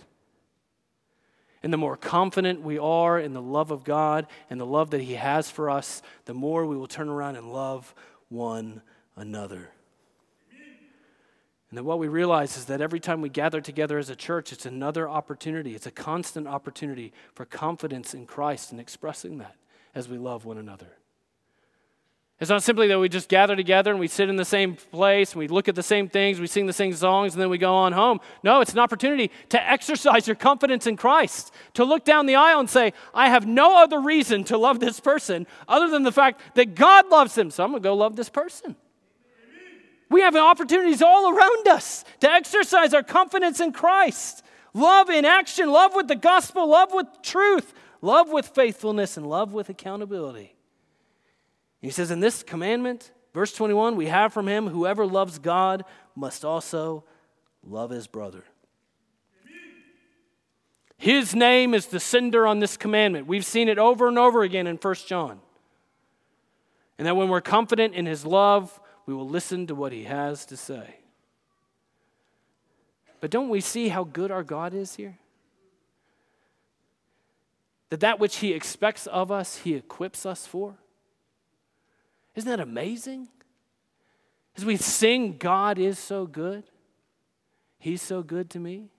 And 1.63 1.71
the 1.71 1.77
more 1.77 1.95
confident 1.95 2.61
we 2.61 2.79
are 2.79 3.19
in 3.19 3.33
the 3.33 3.41
love 3.41 3.71
of 3.71 3.83
God 3.83 4.25
and 4.49 4.59
the 4.59 4.65
love 4.65 4.89
that 4.91 5.01
He 5.01 5.13
has 5.13 5.49
for 5.49 5.69
us, 5.69 6.01
the 6.25 6.33
more 6.33 6.65
we 6.65 6.75
will 6.75 6.87
turn 6.87 7.09
around 7.09 7.35
and 7.35 7.53
love 7.53 7.93
one 8.29 8.81
another. 9.15 9.69
And 11.69 11.77
then 11.77 11.85
what 11.85 11.99
we 11.99 12.09
realize 12.09 12.57
is 12.57 12.65
that 12.65 12.81
every 12.81 12.99
time 12.99 13.21
we 13.21 13.29
gather 13.29 13.61
together 13.61 13.97
as 13.97 14.09
a 14.09 14.15
church, 14.15 14.51
it's 14.51 14.65
another 14.65 15.07
opportunity. 15.07 15.73
It's 15.73 15.85
a 15.85 15.91
constant 15.91 16.45
opportunity 16.45 17.13
for 17.33 17.45
confidence 17.45 18.13
in 18.13 18.25
Christ 18.25 18.71
and 18.71 18.81
expressing 18.81 19.37
that 19.37 19.55
as 19.95 20.09
we 20.09 20.17
love 20.17 20.43
one 20.43 20.57
another. 20.57 20.97
It's 22.41 22.49
not 22.49 22.63
simply 22.63 22.87
that 22.87 22.97
we 22.97 23.07
just 23.07 23.29
gather 23.29 23.55
together 23.55 23.91
and 23.91 23.99
we 23.99 24.07
sit 24.07 24.27
in 24.27 24.35
the 24.35 24.43
same 24.43 24.75
place 24.75 25.33
and 25.33 25.39
we 25.39 25.47
look 25.47 25.67
at 25.67 25.75
the 25.75 25.83
same 25.83 26.09
things, 26.09 26.39
we 26.39 26.47
sing 26.47 26.65
the 26.65 26.73
same 26.73 26.91
songs, 26.91 27.33
and 27.33 27.41
then 27.41 27.51
we 27.51 27.59
go 27.59 27.71
on 27.71 27.93
home. 27.93 28.19
No, 28.41 28.61
it's 28.61 28.73
an 28.73 28.79
opportunity 28.79 29.29
to 29.49 29.69
exercise 29.69 30.25
your 30.25 30.35
confidence 30.35 30.87
in 30.87 30.97
Christ, 30.97 31.53
to 31.75 31.85
look 31.85 32.03
down 32.03 32.25
the 32.25 32.33
aisle 32.33 32.59
and 32.59 32.67
say, 32.67 32.93
I 33.13 33.29
have 33.29 33.45
no 33.45 33.83
other 33.83 34.01
reason 34.01 34.43
to 34.45 34.57
love 34.57 34.79
this 34.79 34.99
person 34.99 35.45
other 35.67 35.87
than 35.87 36.01
the 36.01 36.11
fact 36.11 36.41
that 36.55 36.73
God 36.73 37.09
loves 37.09 37.37
him, 37.37 37.51
so 37.51 37.63
I'm 37.63 37.69
going 37.69 37.83
to 37.83 37.87
go 37.87 37.93
love 37.93 38.15
this 38.15 38.29
person. 38.29 38.75
We 40.09 40.21
have 40.21 40.35
opportunities 40.35 41.03
all 41.03 41.37
around 41.37 41.67
us 41.67 42.03
to 42.21 42.31
exercise 42.31 42.95
our 42.95 43.03
confidence 43.03 43.59
in 43.59 43.71
Christ. 43.71 44.43
Love 44.73 45.11
in 45.11 45.25
action, 45.25 45.71
love 45.71 45.93
with 45.93 46.07
the 46.07 46.15
gospel, 46.15 46.67
love 46.67 46.89
with 46.91 47.05
truth, 47.21 47.71
love 48.01 48.31
with 48.31 48.47
faithfulness, 48.47 49.15
and 49.15 49.29
love 49.29 49.53
with 49.53 49.69
accountability. 49.69 50.55
He 51.81 51.89
says, 51.89 52.11
In 52.11 52.19
this 52.19 52.43
commandment 52.43 53.11
Verse 53.33 53.53
21 53.53 53.95
we 53.95 54.07
have 54.07 54.33
from 54.33 54.47
him, 54.47 54.67
whoever 54.67 55.05
loves 55.05 55.39
God 55.39 55.85
must 56.15 56.43
also 56.43 57.03
love 57.63 57.89
his 57.89 58.07
brother. 58.07 58.43
His 60.97 61.33
name 61.33 61.73
is 61.73 61.87
the 61.87 61.99
sender 61.99 62.45
on 62.45 62.59
this 62.59 62.77
commandment. 62.77 63.25
We've 63.25 63.45
seen 63.45 63.69
it 63.69 63.79
over 63.79 64.07
and 64.07 64.19
over 64.19 64.43
again 64.43 64.67
in 64.67 64.75
1 64.75 64.95
John. 65.07 65.39
And 66.99 67.07
that 67.07 67.15
when 67.15 67.29
we're 67.29 67.41
confident 67.41 67.95
in 67.95 68.05
his 68.05 68.23
love, 68.23 68.79
we 69.07 69.13
will 69.15 69.27
listen 69.27 69.65
to 69.67 69.73
what 69.73 69.91
he 69.91 70.03
has 70.03 70.45
to 70.47 70.57
say. 70.57 70.97
But 73.19 73.31
don't 73.31 73.49
we 73.49 73.61
see 73.61 73.87
how 73.87 74.03
good 74.03 74.29
our 74.29 74.43
God 74.43 74.75
is 74.75 74.95
here? 74.95 75.17
That 77.89 78.01
that 78.01 78.19
which 78.19 78.37
he 78.37 78.53
expects 78.53 79.07
of 79.07 79.31
us, 79.31 79.57
he 79.57 79.73
equips 79.73 80.25
us 80.25 80.45
for. 80.45 80.77
Isn't 82.35 82.49
that 82.49 82.59
amazing? 82.59 83.27
As 84.57 84.65
we 84.65 84.77
sing, 84.77 85.37
God 85.37 85.79
is 85.79 85.97
so 85.97 86.25
good, 86.25 86.63
he's 87.79 88.01
so 88.01 88.21
good 88.21 88.49
to 88.51 88.59
me. 88.59 88.89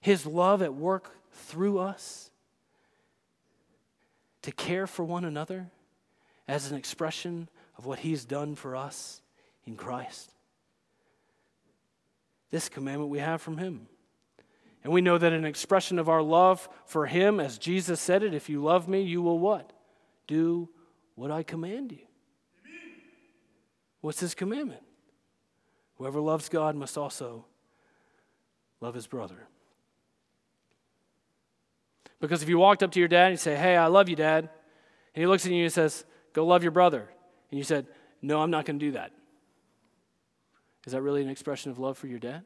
His 0.00 0.26
love 0.26 0.62
at 0.62 0.74
work 0.74 1.16
through 1.32 1.78
us 1.78 2.32
to 4.42 4.50
care 4.50 4.86
for 4.86 5.04
one 5.04 5.24
another 5.24 5.68
as 6.48 6.70
an 6.70 6.76
expression 6.76 7.48
of 7.78 7.86
what 7.86 8.00
He's 8.00 8.24
done 8.24 8.54
for 8.54 8.76
us 8.76 9.22
in 9.64 9.76
Christ. 9.76 10.32
This 12.50 12.68
commandment 12.68 13.10
we 13.10 13.20
have 13.20 13.40
from 13.40 13.58
Him. 13.58 13.86
And 14.84 14.92
we 14.92 15.00
know 15.00 15.16
that 15.16 15.32
an 15.32 15.44
expression 15.44 15.98
of 15.98 16.08
our 16.08 16.22
love 16.22 16.68
for 16.84 17.06
Him, 17.06 17.38
as 17.38 17.56
Jesus 17.56 18.00
said 18.00 18.22
it, 18.22 18.34
if 18.34 18.48
you 18.48 18.62
love 18.62 18.88
me, 18.88 19.02
you 19.02 19.22
will 19.22 19.38
what? 19.38 19.72
Do 20.26 20.68
what 21.14 21.30
I 21.30 21.42
command 21.42 21.92
you. 21.92 22.06
What's 24.00 24.20
His 24.20 24.34
commandment? 24.34 24.82
Whoever 25.96 26.20
loves 26.20 26.48
God 26.48 26.74
must 26.74 26.98
also 26.98 27.44
love 28.80 28.94
his 28.94 29.06
brother. 29.06 29.46
Because 32.20 32.42
if 32.42 32.48
you 32.48 32.58
walked 32.58 32.82
up 32.82 32.90
to 32.92 32.98
your 32.98 33.08
dad 33.08 33.26
and 33.26 33.32
you 33.34 33.36
say, 33.36 33.56
Hey, 33.56 33.76
I 33.76 33.86
love 33.86 34.08
you, 34.08 34.16
dad, 34.16 34.50
and 35.14 35.22
he 35.22 35.26
looks 35.26 35.46
at 35.46 35.52
you 35.52 35.62
and 35.62 35.72
says, 35.72 36.04
Go 36.32 36.44
love 36.44 36.62
your 36.62 36.72
brother, 36.72 37.08
and 37.50 37.58
you 37.58 37.64
said, 37.64 37.86
No, 38.20 38.40
I'm 38.42 38.50
not 38.50 38.64
going 38.64 38.78
to 38.78 38.84
do 38.84 38.92
that. 38.92 39.12
Is 40.86 40.92
that 40.92 41.02
really 41.02 41.22
an 41.22 41.28
expression 41.28 41.70
of 41.70 41.78
love 41.78 41.96
for 41.96 42.08
your 42.08 42.18
dad? 42.18 42.42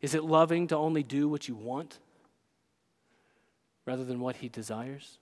Is 0.00 0.14
it 0.14 0.24
loving 0.24 0.66
to 0.68 0.76
only 0.76 1.04
do 1.04 1.28
what 1.28 1.46
you 1.46 1.54
want 1.54 2.00
rather 3.86 4.04
than 4.04 4.20
what 4.20 4.36
he 4.36 4.48
desires? 4.48 5.18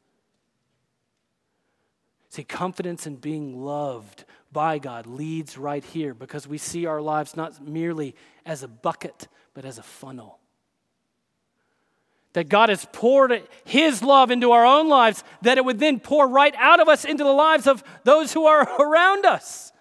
See, 2.35 2.43
confidence 2.43 3.07
in 3.07 3.15
being 3.15 3.63
loved 3.63 4.25
by 4.51 4.79
God 4.79 5.07
leads 5.07 5.57
right 5.57 5.85
here 5.85 6.15
because 6.15 6.49
we 6.49 6.59
see 6.59 6.85
our 6.85 7.01
lives 7.01 7.37
not 7.37 7.65
merely 7.65 8.17
as 8.45 8.65
a 8.65 8.69
bucket, 8.69 9.29
but 9.55 9.65
as 9.65 9.79
a 9.79 9.85
funnel. 9.85 10.41
That 12.33 12.49
God 12.49 12.71
has 12.71 12.89
poured 12.93 13.47
His 13.65 14.03
love 14.03 14.33
into 14.33 14.51
our 14.51 14.67
own 14.67 14.89
lives, 14.89 15.23
that 15.43 15.59
it 15.59 15.65
would 15.65 15.79
then 15.79 16.01
pour 16.01 16.27
right 16.27 16.55
out 16.59 16.81
of 16.81 16.89
us 16.89 17.05
into 17.05 17.23
the 17.23 17.31
lives 17.31 17.69
of 17.69 17.85
those 18.03 18.33
who 18.33 18.47
are 18.47 18.63
around 18.81 19.25
us. 19.25 19.73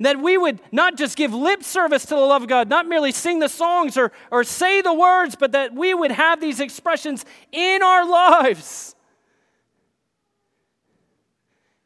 That 0.00 0.20
we 0.20 0.38
would 0.38 0.60
not 0.70 0.96
just 0.96 1.16
give 1.16 1.34
lip 1.34 1.64
service 1.64 2.04
to 2.06 2.14
the 2.14 2.20
love 2.20 2.42
of 2.42 2.48
God, 2.48 2.68
not 2.68 2.86
merely 2.86 3.10
sing 3.10 3.40
the 3.40 3.48
songs 3.48 3.96
or, 3.96 4.12
or 4.30 4.44
say 4.44 4.80
the 4.80 4.94
words, 4.94 5.34
but 5.34 5.52
that 5.52 5.74
we 5.74 5.92
would 5.92 6.12
have 6.12 6.40
these 6.40 6.60
expressions 6.60 7.24
in 7.50 7.82
our 7.82 8.08
lives 8.08 8.94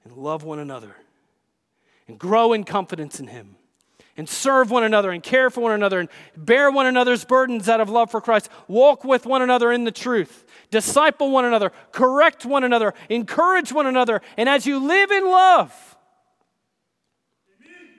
and 0.04 0.16
love 0.16 0.44
one 0.44 0.58
another 0.58 0.96
and 2.08 2.18
grow 2.18 2.52
in 2.52 2.64
confidence 2.64 3.20
in 3.20 3.28
Him 3.28 3.56
and 4.16 4.28
serve 4.28 4.70
one 4.70 4.84
another 4.84 5.10
and 5.10 5.22
care 5.22 5.48
for 5.48 5.62
one 5.62 5.72
another 5.72 5.98
and 5.98 6.08
bear 6.36 6.70
one 6.70 6.86
another's 6.86 7.24
burdens 7.24 7.68
out 7.68 7.80
of 7.80 7.88
love 7.88 8.10
for 8.10 8.20
Christ. 8.20 8.50
Walk 8.68 9.04
with 9.04 9.24
one 9.24 9.42
another 9.42 9.72
in 9.72 9.84
the 9.84 9.92
truth. 9.92 10.44
Disciple 10.70 11.30
one 11.30 11.44
another. 11.44 11.72
Correct 11.92 12.44
one 12.44 12.64
another. 12.64 12.94
Encourage 13.08 13.72
one 13.72 13.86
another. 13.86 14.20
And 14.36 14.48
as 14.48 14.66
you 14.66 14.78
live 14.78 15.10
in 15.10 15.30
love, 15.30 15.91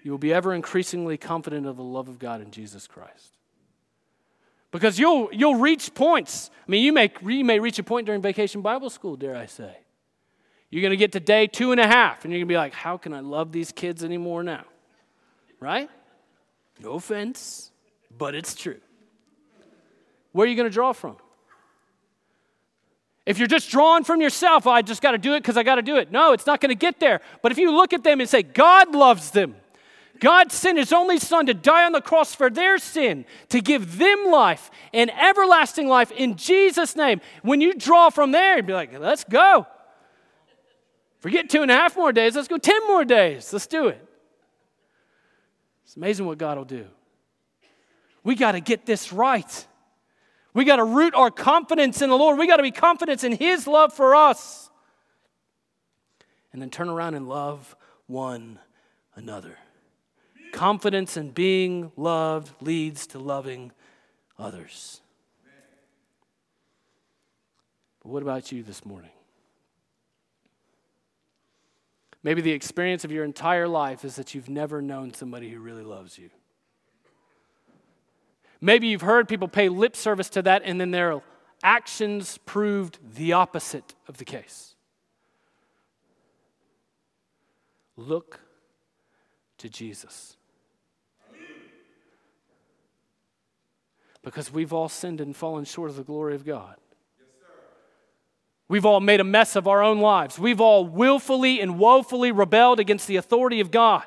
you 0.04 0.12
will 0.12 0.20
be 0.20 0.34
ever 0.34 0.54
increasingly 0.54 1.18
confident 1.18 1.66
of 1.66 1.78
the 1.78 1.84
love 1.84 2.10
of 2.10 2.20
God 2.20 2.42
in 2.42 2.52
Jesus 2.52 2.88
Christ. 2.88 3.38
Because 4.70 5.00
you'll, 5.00 5.30
you'll 5.32 5.56
reach 5.56 5.94
points. 5.94 6.52
I 6.68 6.72
mean, 6.72 6.84
you 6.84 6.92
may, 6.92 7.12
you 7.24 7.46
may 7.46 7.60
reach 7.60 7.80
a 7.80 7.84
point 7.84 8.06
during 8.06 8.22
vacation 8.22 8.62
Bible 8.62 8.90
school, 8.90 9.16
dare 9.16 9.36
I 9.36 9.46
say, 9.46 9.78
you're 10.70 10.82
going 10.82 10.92
to 10.92 10.98
get 10.98 11.12
to 11.14 11.20
day 11.20 11.48
two 11.48 11.72
and 11.72 11.80
a 11.80 11.88
half, 11.88 12.26
and 12.26 12.34
you're 12.34 12.40
going 12.40 12.48
to 12.48 12.52
be 12.54 12.58
like, 12.58 12.74
how 12.74 12.98
can 12.98 13.14
I 13.14 13.20
love 13.20 13.52
these 13.52 13.72
kids 13.72 14.04
anymore 14.04 14.44
now? 14.44 14.66
Right? 15.60 15.90
No 16.80 16.94
offense, 16.94 17.72
but 18.18 18.36
it's 18.36 18.56
true. 18.56 18.80
Where 20.32 20.46
are 20.46 20.50
you 20.50 20.56
going 20.56 20.70
to 20.70 20.74
draw 20.74 20.92
from? 20.92 21.18
If 23.26 23.38
you're 23.38 23.48
just 23.48 23.70
drawing 23.70 24.04
from 24.04 24.20
yourself, 24.20 24.68
oh, 24.68 24.72
I 24.72 24.82
just 24.82 25.02
got 25.02 25.12
to 25.12 25.18
do 25.18 25.36
it 25.36 25.42
because 25.42 25.56
I 25.56 25.64
got 25.64 25.76
to 25.76 25.82
do 25.82 25.98
it. 25.98 26.12
No, 26.12 26.34
it's 26.34 26.48
not 26.48 26.60
going 26.60 26.70
to 26.70 26.76
get 26.76 27.00
there. 27.00 27.22
But 27.42 27.52
if 27.54 27.58
you 27.58 27.72
look 27.72 27.94
at 27.94 28.04
them 28.04 28.20
and 28.20 28.28
say, 28.28 28.44
God 28.44 28.94
loves 28.94 29.32
them, 29.32 29.56
God 30.20 30.52
sent 30.52 30.78
his 30.78 30.94
only 30.94 31.20
son 31.20 31.48
to 31.48 31.54
die 31.54 31.86
on 31.86 31.92
the 31.92 32.02
cross 32.02 32.36
for 32.36 32.50
their 32.50 32.78
sin, 32.78 33.26
to 33.50 33.62
give 33.62 33.98
them 33.98 34.26
life 34.26 34.70
and 34.94 35.12
everlasting 35.12 35.88
life 35.88 36.12
in 36.12 36.36
Jesus' 36.36 36.96
name. 36.96 37.20
When 37.42 37.62
you 37.62 37.74
draw 37.74 38.10
from 38.10 38.32
there, 38.32 38.58
you'd 38.58 38.68
be 38.68 38.74
like, 38.74 38.98
let's 39.00 39.24
go. 39.24 39.68
Forget 41.20 41.50
two 41.50 41.62
and 41.62 41.72
a 41.72 41.74
half 41.74 41.96
more 41.96 42.12
days. 42.12 42.36
Let's 42.36 42.48
go 42.48 42.58
10 42.58 42.88
more 42.88 43.06
days. 43.06 43.52
Let's 43.52 43.68
do 43.68 43.88
it. 43.88 44.06
It's 45.86 45.96
amazing 45.96 46.26
what 46.26 46.38
God 46.38 46.58
will 46.58 46.66
do. 46.66 46.86
We 48.24 48.36
got 48.36 48.54
to 48.54 48.60
get 48.60 48.86
this 48.86 49.14
right. 49.14 49.68
We 50.54 50.66
got 50.66 50.78
to 50.78 50.84
root 50.84 51.14
our 51.16 51.32
confidence 51.32 52.02
in 52.02 52.10
the 52.10 52.18
Lord. 52.18 52.38
We 52.38 52.48
got 52.48 52.58
to 52.58 52.64
be 52.64 52.72
confident 52.72 53.24
in 53.24 53.34
His 53.34 53.68
love 53.68 53.94
for 53.94 54.16
us. 54.16 54.70
And 56.52 56.62
then 56.62 56.70
turn 56.70 56.90
around 56.90 57.16
and 57.16 57.28
love 57.28 57.76
one 58.08 58.60
another. 59.16 59.58
Confidence 60.54 61.18
in 61.18 61.32
being 61.32 61.92
loved 61.98 62.54
leads 62.62 63.08
to 63.08 63.20
loving 63.20 63.72
others. 64.38 65.02
But 68.04 68.12
what 68.12 68.22
about 68.22 68.52
you 68.52 68.62
this 68.62 68.86
morning? 68.86 69.10
Maybe 72.22 72.42
the 72.42 72.52
experience 72.52 73.04
of 73.04 73.12
your 73.12 73.26
entire 73.26 73.68
life 73.68 74.06
is 74.06 74.16
that 74.16 74.36
you've 74.36 74.48
never 74.48 74.80
known 74.80 75.12
somebody 75.12 75.50
who 75.50 75.60
really 75.60 75.84
loves 75.84 76.20
you. 76.20 76.30
Maybe 78.62 78.88
you've 78.88 79.02
heard 79.02 79.28
people 79.28 79.48
pay 79.48 79.70
lip 79.70 79.96
service 79.96 80.30
to 80.30 80.44
that 80.44 80.62
and 80.64 80.80
then 80.80 80.92
their 80.92 81.20
actions 81.64 82.38
proved 82.46 83.00
the 83.16 83.34
opposite 83.34 83.96
of 84.08 84.18
the 84.18 84.26
case. 84.26 84.76
Look 87.98 88.40
to 89.58 89.68
Jesus. 89.68 90.38
Because 94.24 94.52
we've 94.52 94.74
all 94.74 94.90
sinned 94.90 95.22
and 95.22 95.36
fallen 95.36 95.66
short 95.66 95.90
of 95.90 95.98
the 95.98 96.04
glory 96.04 96.36
of 96.36 96.46
God. 96.46 96.76
We've 98.70 98.86
all 98.86 99.02
made 99.02 99.20
a 99.20 99.26
mess 99.26 99.56
of 99.56 99.68
our 99.68 99.84
own 99.84 100.00
lives. 100.00 100.40
We've 100.40 100.62
all 100.62 100.88
willfully 100.88 101.60
and 101.60 101.78
woefully 101.78 102.32
rebelled 102.32 102.80
against 102.80 103.08
the 103.08 103.18
authority 103.18 103.60
of 103.60 103.70
God. 103.70 104.04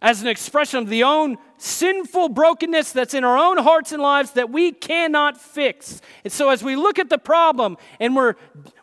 As 0.00 0.20
an 0.20 0.28
expression 0.28 0.80
of 0.80 0.88
the 0.88 1.02
own 1.02 1.38
sinful 1.56 2.28
brokenness 2.28 2.92
that's 2.92 3.14
in 3.14 3.24
our 3.24 3.38
own 3.38 3.56
hearts 3.56 3.90
and 3.90 4.02
lives 4.02 4.32
that 4.32 4.50
we 4.50 4.70
cannot 4.70 5.40
fix. 5.40 6.02
And 6.24 6.32
so, 6.32 6.50
as 6.50 6.62
we 6.62 6.76
look 6.76 6.98
at 6.98 7.08
the 7.08 7.16
problem 7.16 7.78
and 7.98 8.14
we're, 8.14 8.34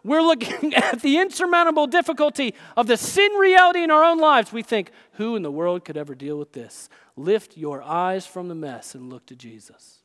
we're 0.04 0.24
looking 0.24 0.74
at 0.76 1.02
the 1.02 1.20
insurmountable 1.20 1.86
difficulty 1.86 2.56
of 2.76 2.88
the 2.88 2.98
sin 2.98 3.32
reality 3.34 3.84
in 3.84 3.92
our 3.92 4.04
own 4.04 4.18
lives, 4.18 4.52
we 4.52 4.64
think, 4.64 4.92
who 5.14 5.36
in 5.36 5.44
the 5.44 5.52
world 5.52 5.86
could 5.86 5.96
ever 5.96 6.16
deal 6.16 6.40
with 6.40 6.54
this? 6.54 6.90
Lift 7.16 7.58
your 7.58 7.82
eyes 7.82 8.26
from 8.26 8.48
the 8.48 8.56
mess 8.56 8.96
and 8.96 9.10
look 9.10 9.26
to 9.28 9.36
Jesus. 9.36 10.02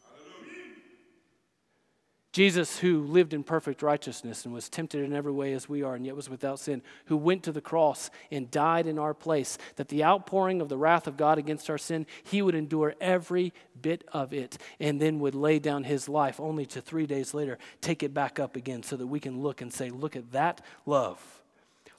Jesus, 2.37 2.81
who 2.81 3.01
lived 3.01 3.33
in 3.33 3.43
perfect 3.43 3.81
righteousness 3.81 4.45
and 4.45 4.53
was 4.53 4.69
tempted 4.69 5.03
in 5.03 5.15
every 5.15 5.33
way 5.33 5.55
as 5.55 5.71
we 5.71 5.83
are, 5.83 5.95
and 5.95 6.05
yet 6.05 6.15
was 6.15 6.29
without 6.29 6.59
sin, 6.59 6.83
who 7.07 7.17
went 7.17 7.43
to 7.45 7.51
the 7.51 7.63
cross 7.63 8.11
and 8.31 8.51
died 8.51 8.87
in 8.87 8.99
our 8.99 9.15
place, 9.15 9.57
that 9.77 9.89
the 9.89 10.05
outpouring 10.05 10.61
of 10.61 10.69
the 10.69 10.77
wrath 10.77 11.07
of 11.07 11.17
God 11.17 11.39
against 11.39 11.71
our 11.71 11.79
sin, 11.79 12.05
he 12.25 12.43
would 12.43 12.55
endure 12.55 12.95
every 13.01 13.55
bit 13.81 14.05
of 14.13 14.35
it, 14.35 14.59
and 14.79 15.01
then 15.01 15.19
would 15.21 15.35
lay 15.35 15.59
down 15.59 15.85
his 15.85 16.11
life, 16.11 16.39
only 16.39 16.67
to 16.67 16.83
three 16.83 17.07
days 17.07 17.33
later 17.33 17.57
take 17.81 18.03
it 18.03 18.13
back 18.13 18.39
up 18.39 18.55
again, 18.55 18.83
so 18.83 18.99
that 18.99 19.07
we 19.07 19.19
can 19.19 19.41
look 19.41 19.63
and 19.63 19.73
say, 19.73 19.89
Look 19.89 20.15
at 20.15 20.33
that 20.33 20.61
love. 20.85 21.19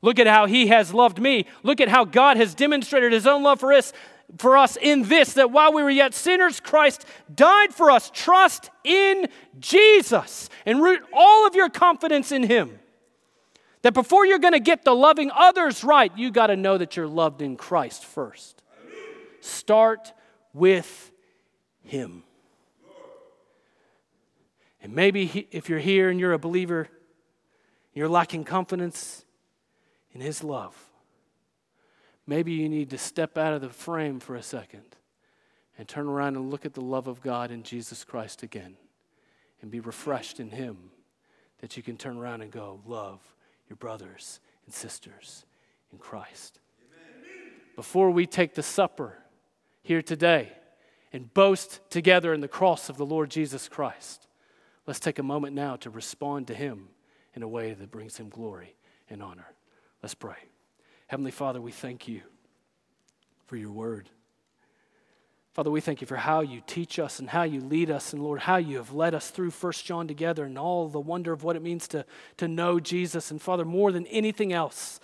Look 0.03 0.19
at 0.19 0.27
how 0.27 0.45
he 0.45 0.67
has 0.67 0.93
loved 0.93 1.19
me. 1.19 1.47
Look 1.63 1.81
at 1.81 1.89
how 1.89 2.05
God 2.05 2.37
has 2.37 2.53
demonstrated 2.53 3.11
his 3.11 3.25
own 3.25 3.41
love 3.41 3.59
for 3.59 3.73
us 3.73 3.91
for 4.37 4.57
us 4.57 4.77
in 4.79 5.03
this 5.03 5.33
that 5.33 5.51
while 5.51 5.71
we 5.73 5.83
were 5.83 5.89
yet 5.89 6.13
sinners, 6.13 6.59
Christ 6.59 7.05
died 7.33 7.73
for 7.73 7.89
us. 7.89 8.11
Trust 8.13 8.69
in 8.83 9.27
Jesus 9.59 10.49
and 10.65 10.81
root 10.81 11.01
all 11.13 11.47
of 11.47 11.55
your 11.55 11.69
confidence 11.69 12.31
in 12.31 12.43
Him. 12.43 12.79
That 13.83 13.93
before 13.93 14.25
you're 14.25 14.39
going 14.39 14.53
to 14.53 14.59
get 14.59 14.83
the 14.83 14.93
loving 14.93 15.31
others 15.33 15.83
right, 15.83 16.11
you 16.17 16.31
got 16.31 16.47
to 16.47 16.55
know 16.55 16.77
that 16.77 16.97
you're 16.97 17.07
loved 17.07 17.41
in 17.41 17.55
Christ 17.55 18.03
first. 18.03 18.61
Start 19.39 20.13
with 20.53 21.11
Him. 21.83 22.23
And 24.81 24.93
maybe 24.93 25.47
if 25.51 25.69
you're 25.69 25.79
here 25.79 26.09
and 26.09 26.19
you're 26.19 26.33
a 26.33 26.39
believer, 26.39 26.89
you're 27.93 28.09
lacking 28.09 28.43
confidence 28.43 29.25
in 30.13 30.21
His 30.21 30.43
love, 30.43 30.75
maybe 32.27 32.51
you 32.51 32.69
need 32.69 32.89
to 32.91 32.97
step 32.97 33.37
out 33.37 33.53
of 33.53 33.61
the 33.61 33.69
frame 33.69 34.19
for 34.19 34.35
a 34.35 34.43
second 34.43 34.97
and 35.77 35.87
turn 35.87 36.07
around 36.07 36.35
and 36.35 36.51
look 36.51 36.65
at 36.65 36.73
the 36.73 36.81
love 36.81 37.07
of 37.07 37.21
God 37.21 37.49
in 37.49 37.63
Jesus 37.63 38.03
Christ 38.03 38.43
again 38.43 38.75
and 39.61 39.71
be 39.71 39.79
refreshed 39.79 40.39
in 40.39 40.51
Him 40.51 40.91
that 41.61 41.77
you 41.77 41.83
can 41.83 41.97
turn 41.97 42.17
around 42.17 42.41
and 42.41 42.51
go, 42.51 42.81
Love 42.85 43.21
your 43.69 43.77
brothers 43.77 44.39
and 44.65 44.73
sisters 44.73 45.45
in 45.91 45.97
Christ. 45.97 46.59
Amen. 46.81 47.51
Before 47.75 48.11
we 48.11 48.25
take 48.25 48.53
the 48.53 48.63
supper 48.63 49.17
here 49.81 50.01
today 50.01 50.51
and 51.13 51.33
boast 51.33 51.81
together 51.89 52.33
in 52.33 52.41
the 52.41 52.47
cross 52.47 52.89
of 52.89 52.97
the 52.97 53.05
Lord 53.05 53.29
Jesus 53.29 53.67
Christ, 53.67 54.27
let's 54.85 54.99
take 54.99 55.19
a 55.19 55.23
moment 55.23 55.55
now 55.55 55.75
to 55.77 55.89
respond 55.89 56.47
to 56.47 56.53
Him 56.53 56.89
in 57.33 57.43
a 57.43 57.47
way 57.47 57.73
that 57.73 57.91
brings 57.91 58.17
Him 58.17 58.29
glory 58.29 58.75
and 59.09 59.21
honor. 59.21 59.47
Let's 60.01 60.15
pray. 60.15 60.37
Heavenly 61.07 61.31
Father, 61.31 61.61
we 61.61 61.71
thank 61.71 62.09
you 62.09 62.21
for 63.45 63.55
your 63.55 63.71
word. 63.71 64.09
Father, 65.53 65.71
we 65.71 65.79
thank 65.79 66.01
you 66.01 66.07
for 66.07 66.17
how 66.17 66.41
you 66.41 66.61
teach 66.67 66.99
us 66.99 67.19
and 67.19 67.29
how 67.29 67.43
you 67.43 67.61
lead 67.61 67.89
us, 67.89 68.11
and 68.11 68.21
Lord, 68.21 68.41
how 68.41 68.57
you 68.57 68.75
have 68.75 68.91
led 68.91 69.15
us 69.15 69.29
through 69.29 69.51
First 69.51 69.85
John 69.85 70.07
together 70.07 70.43
and 70.43 70.59
all 70.59 70.89
the 70.89 70.99
wonder 70.99 71.31
of 71.31 71.43
what 71.43 71.55
it 71.55 71.61
means 71.61 71.87
to, 71.87 72.05
to 72.35 72.49
know 72.49 72.81
Jesus. 72.81 73.31
And 73.31 73.41
Father, 73.41 73.63
more 73.63 73.93
than 73.93 74.05
anything 74.07 74.51
else, 74.51 74.99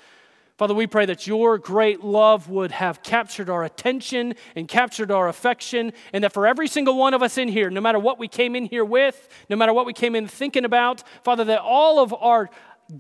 Father, 0.58 0.74
we 0.74 0.88
pray 0.88 1.06
that 1.06 1.26
your 1.26 1.58
great 1.58 2.04
love 2.04 2.50
would 2.50 2.72
have 2.72 3.02
captured 3.02 3.50
our 3.50 3.64
attention 3.64 4.36
and 4.56 4.68
captured 4.68 5.10
our 5.10 5.30
affection, 5.30 5.94
and 6.12 6.24
that 6.26 6.34
for 6.34 6.46
every 6.46 6.68
single 6.68 6.98
one 6.98 7.14
of 7.14 7.24
us 7.24 7.38
in 7.38 7.48
here, 7.48 7.70
no 7.70 7.82
matter 7.82 7.98
what 7.98 8.20
we 8.20 8.28
came 8.28 8.56
in 8.56 8.66
here 8.66 8.86
with, 8.86 9.30
no 9.50 9.56
matter 9.56 9.74
what 9.74 9.86
we 9.86 9.94
came 9.94 10.16
in 10.16 10.28
thinking 10.28 10.66
about, 10.66 11.02
Father, 11.24 11.46
that 11.46 11.62
all 11.62 12.00
of 12.00 12.14
our 12.14 12.50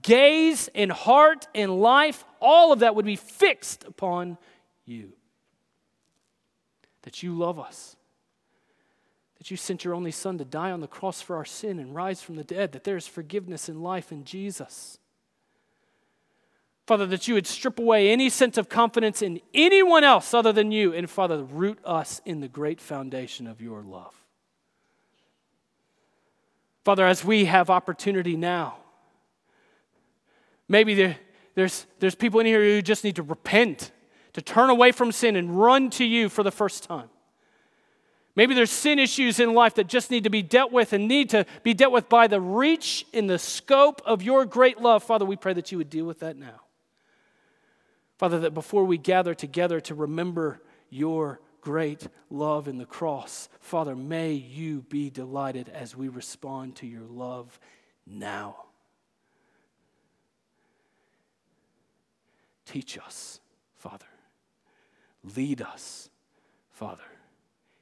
gaze 0.01 0.69
and 0.73 0.91
heart 0.91 1.47
and 1.53 1.81
life, 1.81 2.25
all 2.39 2.71
of 2.71 2.79
that 2.79 2.95
would 2.95 3.05
be 3.05 3.15
fixed 3.15 3.83
upon 3.83 4.37
you 4.85 5.13
that 7.03 7.21
you 7.21 7.33
love 7.33 7.59
us, 7.59 7.95
that 9.37 9.51
you 9.51 9.57
sent 9.57 9.83
your 9.83 9.93
only 9.93 10.11
Son 10.11 10.37
to 10.37 10.45
die 10.45 10.71
on 10.71 10.79
the 10.79 10.87
cross 10.87 11.21
for 11.21 11.35
our 11.35 11.45
sin 11.45 11.79
and 11.79 11.93
rise 11.93 12.21
from 12.21 12.35
the 12.35 12.43
dead, 12.43 12.71
that 12.71 12.83
there 12.83 12.97
is 12.97 13.07
forgiveness 13.07 13.69
and 13.69 13.83
life 13.83 14.11
in 14.11 14.23
Jesus. 14.23 14.97
Father, 16.85 17.05
that 17.05 17.27
you 17.27 17.33
would 17.35 17.47
strip 17.47 17.79
away 17.79 18.09
any 18.09 18.29
sense 18.29 18.57
of 18.57 18.67
confidence 18.67 19.21
in 19.21 19.39
anyone 19.53 20.03
else 20.03 20.33
other 20.33 20.51
than 20.51 20.71
you, 20.71 20.93
and 20.93 21.09
Father, 21.09 21.43
root 21.43 21.79
us 21.85 22.21
in 22.25 22.41
the 22.41 22.47
great 22.47 22.81
foundation 22.81 23.47
of 23.47 23.61
your 23.61 23.81
love. 23.83 24.13
Father, 26.83 27.05
as 27.05 27.23
we 27.23 27.45
have 27.45 27.69
opportunity 27.69 28.35
now, 28.35 28.77
maybe 30.67 30.93
there, 30.93 31.17
there's, 31.55 31.85
there's 31.99 32.15
people 32.15 32.39
in 32.39 32.45
here 32.45 32.61
who 32.61 32.81
just 32.81 33.03
need 33.03 33.15
to 33.17 33.23
repent 33.23 33.91
to 34.33 34.41
turn 34.41 34.69
away 34.69 34.91
from 34.91 35.11
sin 35.11 35.35
and 35.35 35.59
run 35.59 35.89
to 35.91 36.05
you 36.05 36.29
for 36.29 36.43
the 36.43 36.51
first 36.51 36.83
time. 36.83 37.09
Maybe 38.35 38.55
there's 38.55 38.71
sin 38.71 38.97
issues 38.97 39.39
in 39.39 39.53
life 39.53 39.75
that 39.75 39.87
just 39.87 40.09
need 40.09 40.23
to 40.23 40.29
be 40.31 40.41
dealt 40.41 40.71
with 40.71 40.91
and 40.91 41.07
need 41.07 41.29
to 41.29 41.45
be 41.61 41.75
dealt 41.75 41.93
with 41.93 42.09
by 42.09 42.25
the 42.25 42.41
reach 42.41 43.05
in 43.13 43.27
the 43.27 43.37
scope 43.37 44.01
of 44.05 44.23
your 44.23 44.43
great 44.45 44.81
love. 44.81 45.03
Father, 45.03 45.23
we 45.23 45.35
pray 45.35 45.53
that 45.53 45.71
you 45.71 45.77
would 45.77 45.89
deal 45.89 46.05
with 46.05 46.19
that 46.21 46.35
now. 46.35 46.61
Father, 48.17 48.39
that 48.39 48.55
before 48.55 48.85
we 48.85 48.97
gather 48.97 49.35
together 49.35 49.79
to 49.81 49.93
remember 49.93 50.61
your 50.89 51.41
great 51.61 52.07
love 52.31 52.67
in 52.67 52.79
the 52.79 52.85
cross, 52.85 53.49
Father, 53.59 53.95
may 53.95 54.33
you 54.33 54.81
be 54.89 55.11
delighted 55.11 55.69
as 55.69 55.95
we 55.95 56.07
respond 56.07 56.75
to 56.77 56.87
your 56.87 57.05
love 57.05 57.59
now. 58.07 58.65
Teach 62.65 62.97
us, 62.97 63.39
Father. 63.75 64.05
Lead 65.35 65.61
us, 65.61 66.09
Father, 66.71 67.03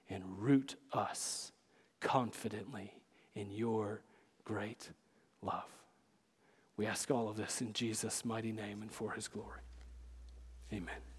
and 0.10 0.24
root 0.38 0.76
us 0.94 1.52
confidently 2.00 2.94
in 3.36 3.52
your 3.52 4.02
great 4.44 4.90
love. 5.42 5.70
We 6.78 6.86
ask 6.86 7.12
all 7.12 7.30
of 7.30 7.38
this 7.38 7.62
in 7.62 7.74
Jesus' 7.74 8.26
mighty 8.26 8.52
name 8.52 8.82
and 8.82 8.92
for 8.92 9.12
his 9.12 9.28
glory. 9.28 9.62
Amen. 10.74 11.11